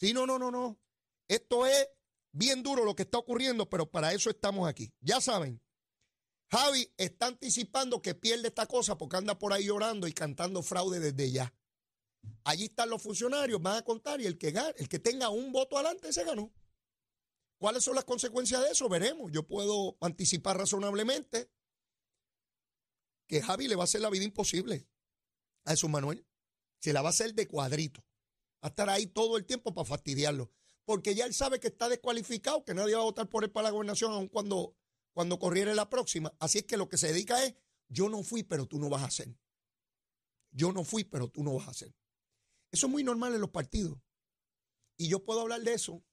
Sí, 0.00 0.12
no, 0.12 0.26
no, 0.26 0.36
no, 0.36 0.50
no. 0.50 0.80
Esto 1.28 1.64
es 1.64 1.90
bien 2.32 2.64
duro 2.64 2.84
lo 2.84 2.96
que 2.96 3.04
está 3.04 3.18
ocurriendo, 3.18 3.70
pero 3.70 3.88
para 3.88 4.12
eso 4.14 4.30
estamos 4.30 4.68
aquí. 4.68 4.92
Ya 4.98 5.20
saben, 5.20 5.62
Javi 6.50 6.92
está 6.96 7.26
anticipando 7.26 8.02
que 8.02 8.14
pierde 8.14 8.48
esta 8.48 8.66
cosa 8.66 8.98
porque 8.98 9.16
anda 9.16 9.38
por 9.38 9.52
ahí 9.52 9.66
llorando 9.66 10.08
y 10.08 10.12
cantando 10.12 10.62
fraude 10.62 10.98
desde 10.98 11.30
ya. 11.30 11.54
Allí 12.44 12.64
están 12.64 12.90
los 12.90 13.02
funcionarios, 13.02 13.62
van 13.62 13.76
a 13.76 13.82
contar 13.82 14.20
y 14.20 14.26
el 14.26 14.36
que, 14.36 14.48
el 14.76 14.88
que 14.88 14.98
tenga 14.98 15.28
un 15.28 15.52
voto 15.52 15.78
adelante 15.78 16.12
se 16.12 16.24
ganó. 16.24 16.52
¿Cuáles 17.58 17.84
son 17.84 17.94
las 17.94 18.04
consecuencias 18.04 18.62
de 18.62 18.70
eso? 18.70 18.88
Veremos. 18.88 19.30
Yo 19.32 19.46
puedo 19.46 19.96
anticipar 20.00 20.56
razonablemente 20.56 21.50
que 23.26 23.42
Javi 23.42 23.68
le 23.68 23.76
va 23.76 23.82
a 23.82 23.84
hacer 23.84 24.00
la 24.00 24.10
vida 24.10 24.24
imposible 24.24 24.88
a 25.64 25.74
eso 25.74 25.88
Manuel. 25.88 26.26
Se 26.80 26.92
la 26.92 27.02
va 27.02 27.08
a 27.08 27.10
hacer 27.10 27.34
de 27.34 27.46
cuadrito. 27.46 28.00
Va 28.64 28.66
a 28.66 28.68
estar 28.68 28.88
ahí 28.88 29.06
todo 29.06 29.36
el 29.36 29.44
tiempo 29.44 29.72
para 29.74 29.84
fastidiarlo. 29.84 30.50
Porque 30.84 31.14
ya 31.14 31.26
él 31.26 31.34
sabe 31.34 31.60
que 31.60 31.68
está 31.68 31.88
descualificado, 31.88 32.64
que 32.64 32.74
nadie 32.74 32.94
va 32.94 33.02
a 33.02 33.04
votar 33.04 33.28
por 33.28 33.44
él 33.44 33.50
para 33.50 33.64
la 33.64 33.70
gobernación, 33.70 34.12
aun 34.12 34.28
cuando, 34.28 34.74
cuando 35.12 35.38
corriera 35.38 35.74
la 35.74 35.90
próxima. 35.90 36.34
Así 36.38 36.58
es 36.58 36.64
que 36.64 36.76
lo 36.76 36.88
que 36.88 36.96
se 36.96 37.08
dedica 37.08 37.44
es, 37.44 37.54
yo 37.88 38.08
no 38.08 38.22
fui, 38.22 38.42
pero 38.42 38.66
tú 38.66 38.78
no 38.78 38.88
vas 38.88 39.02
a 39.02 39.06
hacer. 39.06 39.36
Yo 40.52 40.72
no 40.72 40.84
fui, 40.84 41.04
pero 41.04 41.28
tú 41.28 41.42
no 41.42 41.54
vas 41.54 41.68
a 41.68 41.70
hacer. 41.70 41.94
Eso 42.70 42.86
es 42.86 42.92
muy 42.92 43.02
normal 43.02 43.34
en 43.34 43.40
los 43.40 43.50
partidos. 43.50 43.98
Y 44.96 45.08
yo 45.08 45.24
puedo 45.24 45.40
hablar 45.40 45.62
de 45.62 45.74
eso. 45.74 46.04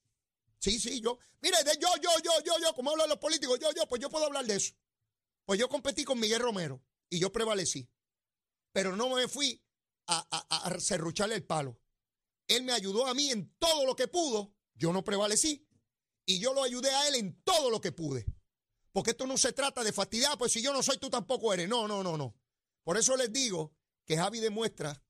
Sí, 0.58 0.78
sí, 0.78 1.00
yo. 1.00 1.18
Mire, 1.40 1.62
de 1.64 1.78
yo, 1.80 1.88
yo, 2.02 2.10
yo, 2.22 2.32
yo, 2.44 2.52
yo, 2.60 2.74
como 2.74 2.90
hablan 2.90 3.08
los 3.08 3.18
políticos, 3.18 3.58
yo, 3.60 3.72
yo, 3.72 3.86
pues 3.86 4.00
yo 4.00 4.10
puedo 4.10 4.26
hablar 4.26 4.44
de 4.46 4.56
eso. 4.56 4.74
Pues 5.44 5.60
yo 5.60 5.68
competí 5.68 6.04
con 6.04 6.18
Miguel 6.18 6.40
Romero 6.40 6.82
y 7.08 7.18
yo 7.18 7.30
prevalecí. 7.30 7.88
Pero 8.72 8.96
no 8.96 9.14
me 9.14 9.28
fui 9.28 9.62
a, 10.06 10.26
a, 10.30 10.66
a 10.66 10.80
cerrucharle 10.80 11.36
el 11.36 11.44
palo. 11.44 11.80
Él 12.48 12.64
me 12.64 12.72
ayudó 12.72 13.06
a 13.06 13.14
mí 13.14 13.30
en 13.30 13.54
todo 13.58 13.86
lo 13.86 13.94
que 13.94 14.08
pudo. 14.08 14.54
Yo 14.74 14.92
no 14.92 15.04
prevalecí. 15.04 15.68
Y 16.26 16.40
yo 16.40 16.52
lo 16.52 16.62
ayudé 16.62 16.90
a 16.90 17.08
él 17.08 17.14
en 17.14 17.42
todo 17.42 17.70
lo 17.70 17.80
que 17.80 17.92
pude. 17.92 18.26
Porque 18.98 19.12
esto 19.12 19.28
no 19.28 19.38
se 19.38 19.52
trata 19.52 19.84
de 19.84 19.92
fastidiar, 19.92 20.36
pues 20.36 20.50
si 20.50 20.60
yo 20.60 20.72
no 20.72 20.82
soy, 20.82 20.98
tú 20.98 21.08
tampoco 21.08 21.54
eres. 21.54 21.68
No, 21.68 21.86
no, 21.86 22.02
no, 22.02 22.16
no. 22.16 22.34
Por 22.82 22.96
eso 22.96 23.16
les 23.16 23.32
digo 23.32 23.72
que 24.04 24.16
Javi 24.16 24.40
demuestra 24.40 25.04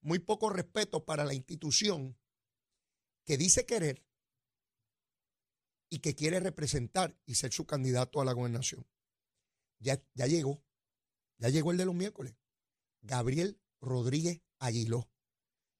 muy 0.00 0.18
poco 0.18 0.48
respeto 0.48 1.04
para 1.04 1.26
la 1.26 1.34
institución 1.34 2.18
que 3.26 3.36
dice 3.36 3.66
querer 3.66 4.02
y 5.90 5.98
que 5.98 6.14
quiere 6.14 6.40
representar 6.40 7.14
y 7.26 7.34
ser 7.34 7.52
su 7.52 7.66
candidato 7.66 8.18
a 8.18 8.24
la 8.24 8.32
gobernación. 8.32 8.88
Ya, 9.78 10.02
ya 10.14 10.26
llegó, 10.26 10.64
ya 11.36 11.50
llegó 11.50 11.70
el 11.70 11.76
de 11.76 11.84
los 11.84 11.94
miércoles. 11.94 12.34
Gabriel 13.02 13.60
Rodríguez 13.82 14.40
Aguiló. 14.58 15.10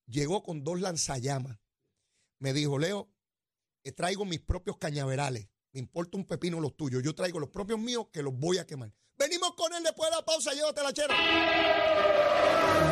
Llegó 0.05 0.43
con 0.43 0.65
dos 0.65 0.83
lanzallamas. 0.83 1.59
Me 2.39 2.53
dijo, 2.53 2.79
Leo, 2.79 3.11
traigo 3.97 4.27
mis 4.27 4.41
propios 4.41 4.77
cañaverales. 4.77 5.49
Me 5.73 5.81
importa 5.81 6.19
un 6.19 6.27
pepino 6.27 6.61
los 6.61 6.77
tuyos. 6.77 7.03
Yo 7.03 7.15
traigo 7.15 7.41
los 7.41 7.49
propios 7.49 7.79
míos 7.79 8.07
que 8.13 8.23
los 8.23 8.35
voy 8.35 8.59
a 8.59 8.67
quemar. 8.67 8.93
Venimos 9.17 9.42
él 9.77 9.83
después 9.83 10.11
pausa. 10.25 10.53
Llévate 10.53 10.83
la 10.83 10.93
chera. 10.93 11.15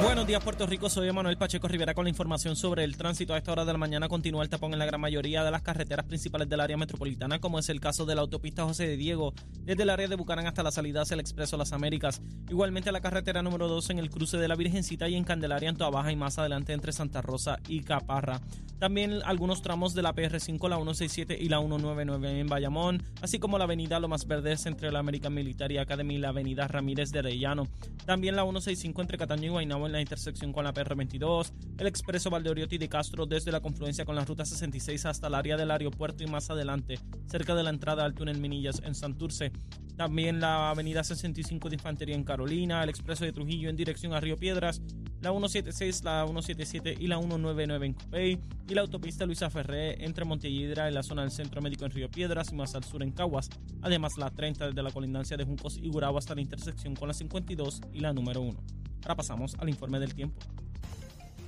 Buenos 0.02 0.26
días, 0.26 0.42
Puerto 0.42 0.66
Rico. 0.66 0.88
Soy 0.88 1.12
Manuel 1.12 1.36
Pacheco 1.36 1.68
Rivera 1.68 1.92
con 1.92 2.04
la 2.04 2.10
información 2.10 2.56
sobre 2.56 2.84
el 2.84 2.96
tránsito. 2.96 3.34
A 3.34 3.38
esta 3.38 3.52
hora 3.52 3.66
de 3.66 3.72
la 3.72 3.78
mañana 3.78 4.08
continúa 4.08 4.42
el 4.42 4.48
tapón 4.48 4.72
en 4.72 4.78
la 4.78 4.86
gran 4.86 5.00
mayoría 5.00 5.44
de 5.44 5.50
las 5.50 5.60
carreteras 5.60 6.06
principales 6.06 6.48
del 6.48 6.60
área 6.60 6.78
metropolitana, 6.78 7.38
como 7.38 7.58
es 7.58 7.68
el 7.68 7.80
caso 7.80 8.06
de 8.06 8.14
la 8.14 8.22
autopista 8.22 8.64
José 8.64 8.86
de 8.86 8.96
Diego, 8.96 9.34
desde 9.60 9.82
el 9.82 9.90
área 9.90 10.08
de 10.08 10.16
Bucarán 10.16 10.46
hasta 10.46 10.62
la 10.62 10.72
salida 10.72 11.02
hacia 11.02 11.14
el 11.14 11.20
Expreso 11.20 11.58
Las 11.58 11.72
Américas. 11.72 12.22
Igualmente 12.48 12.92
la 12.92 13.00
carretera 13.00 13.42
número 13.42 13.68
2 13.68 13.90
en 13.90 13.98
el 13.98 14.10
cruce 14.10 14.38
de 14.38 14.48
la 14.48 14.56
Virgencita 14.56 15.06
y 15.08 15.16
en 15.16 15.24
Candelaria 15.24 15.68
en 15.68 15.76
Toa 15.76 15.90
Baja 15.90 16.10
y 16.10 16.16
más 16.16 16.38
adelante 16.38 16.72
entre 16.72 16.92
Santa 16.92 17.20
Rosa 17.20 17.58
y 17.68 17.82
Caparra. 17.82 18.40
También 18.78 19.20
algunos 19.26 19.60
tramos 19.60 19.92
de 19.92 20.00
la 20.00 20.14
PR5, 20.14 20.68
la 20.68 20.76
167 20.76 21.36
y 21.38 21.50
la 21.50 21.58
199 21.58 22.40
en 22.40 22.46
Bayamón, 22.46 23.02
así 23.20 23.38
como 23.38 23.58
la 23.58 23.64
avenida 23.64 24.00
Lomas 24.00 24.26
Verdes 24.26 24.64
entre 24.64 24.90
la 24.90 25.00
American 25.00 25.34
Military 25.34 25.76
Academy 25.76 26.14
y 26.14 26.18
la 26.18 26.30
avenida 26.30 26.66
Ramírez 26.70 27.10
de 27.10 27.18
Arellano. 27.18 27.66
También 28.06 28.36
la 28.36 28.42
165 28.42 29.02
entre 29.02 29.18
Cataño 29.18 29.44
y 29.44 29.48
Guaynabo 29.48 29.86
en 29.86 29.92
la 29.92 30.00
intersección 30.00 30.52
con 30.52 30.64
la 30.64 30.72
PR22, 30.72 31.52
el 31.78 31.86
expreso 31.86 32.30
Valdeoriotti 32.30 32.78
de 32.78 32.88
Castro 32.88 33.26
desde 33.26 33.52
la 33.52 33.60
confluencia 33.60 34.04
con 34.04 34.16
la 34.16 34.24
ruta 34.24 34.44
66 34.44 35.06
hasta 35.06 35.28
el 35.28 35.34
área 35.34 35.56
del 35.56 35.70
aeropuerto 35.70 36.24
y 36.24 36.26
más 36.26 36.50
adelante, 36.50 36.98
cerca 37.26 37.54
de 37.54 37.62
la 37.62 37.70
entrada 37.70 38.04
al 38.04 38.14
túnel 38.14 38.38
Minillas 38.38 38.82
en 38.84 38.94
Santurce. 38.94 39.52
También 39.96 40.40
la 40.40 40.70
avenida 40.70 41.04
65 41.04 41.68
de 41.68 41.74
Infantería 41.74 42.14
en 42.14 42.24
Carolina, 42.24 42.82
el 42.82 42.88
expreso 42.88 43.24
de 43.24 43.32
Trujillo 43.32 43.68
en 43.68 43.76
dirección 43.76 44.14
a 44.14 44.20
Río 44.20 44.36
Piedras, 44.36 44.80
la 45.20 45.30
176, 45.30 46.04
la 46.04 46.24
177 46.24 46.96
y 46.98 47.06
la 47.06 47.18
199 47.18 47.86
en 47.86 47.92
Copey, 47.92 48.38
y 48.68 48.74
la 48.74 48.80
autopista 48.80 49.26
Luisa 49.26 49.50
Ferré 49.50 50.04
entre 50.04 50.24
Montelledra 50.24 50.88
en 50.88 50.94
la 50.94 51.02
zona 51.02 51.22
del 51.22 51.30
Centro 51.30 51.60
Médico 51.60 51.84
en 51.84 51.90
Río 51.90 52.10
Piedras 52.10 52.52
y 52.52 52.54
más 52.54 52.74
al 52.74 52.84
sur 52.84 53.02
en 53.02 53.12
Caguas. 53.12 53.50
Además, 53.82 54.16
la 54.16 54.30
30 54.30 54.68
desde 54.68 54.82
la 54.82 54.90
colindancia 54.90 55.36
de 55.36 55.44
Juncos 55.44 55.76
y 55.76 55.88
Gurabo 55.88 56.18
hasta 56.18 56.34
la 56.34 56.40
intersección 56.40 56.94
con 56.94 57.08
la 57.08 57.14
52 57.14 57.80
y 57.92 58.00
la 58.00 58.12
número 58.12 58.40
1. 58.40 58.58
Ahora 59.02 59.16
pasamos 59.16 59.56
al 59.58 59.68
informe 59.68 59.98
del 59.98 60.14
tiempo. 60.14 60.40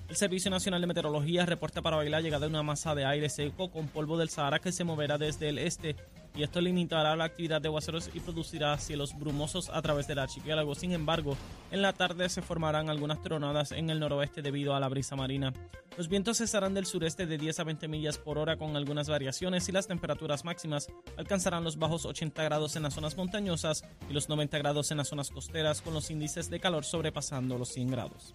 El 0.08 0.16
Servicio 0.16 0.50
Nacional 0.50 0.82
de 0.82 0.86
Meteorología 0.86 1.46
reporta 1.46 1.80
para 1.80 1.96
hoy 1.96 2.10
la 2.10 2.20
llegada 2.20 2.44
de 2.44 2.50
una 2.50 2.62
masa 2.62 2.94
de 2.94 3.06
aire 3.06 3.30
seco 3.30 3.70
con 3.70 3.88
polvo 3.88 4.18
del 4.18 4.28
Sahara 4.28 4.58
que 4.58 4.70
se 4.70 4.84
moverá 4.84 5.16
desde 5.16 5.48
el 5.48 5.56
este 5.56 5.96
y 6.34 6.42
esto 6.42 6.60
limitará 6.60 7.14
la 7.16 7.24
actividad 7.24 7.60
de 7.60 7.68
aguaceros 7.68 8.10
y 8.14 8.20
producirá 8.20 8.76
cielos 8.78 9.18
brumosos 9.18 9.68
a 9.68 9.82
través 9.82 10.06
del 10.06 10.18
archipiélago. 10.18 10.74
Sin 10.74 10.92
embargo, 10.92 11.36
en 11.70 11.82
la 11.82 11.92
tarde 11.92 12.28
se 12.28 12.42
formarán 12.42 12.88
algunas 12.88 13.20
tronadas 13.22 13.72
en 13.72 13.90
el 13.90 14.00
noroeste 14.00 14.42
debido 14.42 14.74
a 14.74 14.80
la 14.80 14.88
brisa 14.88 15.16
marina. 15.16 15.52
Los 15.98 16.08
vientos 16.08 16.38
cesarán 16.38 16.72
del 16.72 16.86
sureste 16.86 17.26
de 17.26 17.36
10 17.36 17.60
a 17.60 17.64
20 17.64 17.86
millas 17.88 18.16
por 18.16 18.38
hora 18.38 18.56
con 18.56 18.76
algunas 18.76 19.08
variaciones 19.08 19.68
y 19.68 19.72
las 19.72 19.88
temperaturas 19.88 20.44
máximas 20.44 20.88
alcanzarán 21.18 21.64
los 21.64 21.78
bajos 21.78 22.06
80 22.06 22.42
grados 22.44 22.76
en 22.76 22.84
las 22.84 22.94
zonas 22.94 23.16
montañosas 23.16 23.84
y 24.08 24.14
los 24.14 24.28
90 24.28 24.56
grados 24.58 24.90
en 24.90 24.96
las 24.98 25.08
zonas 25.08 25.30
costeras 25.30 25.82
con 25.82 25.92
los 25.92 26.10
índices 26.10 26.48
de 26.48 26.60
calor 26.60 26.84
sobrepasando 26.84 27.58
los 27.58 27.68
100 27.68 27.90
grados. 27.90 28.34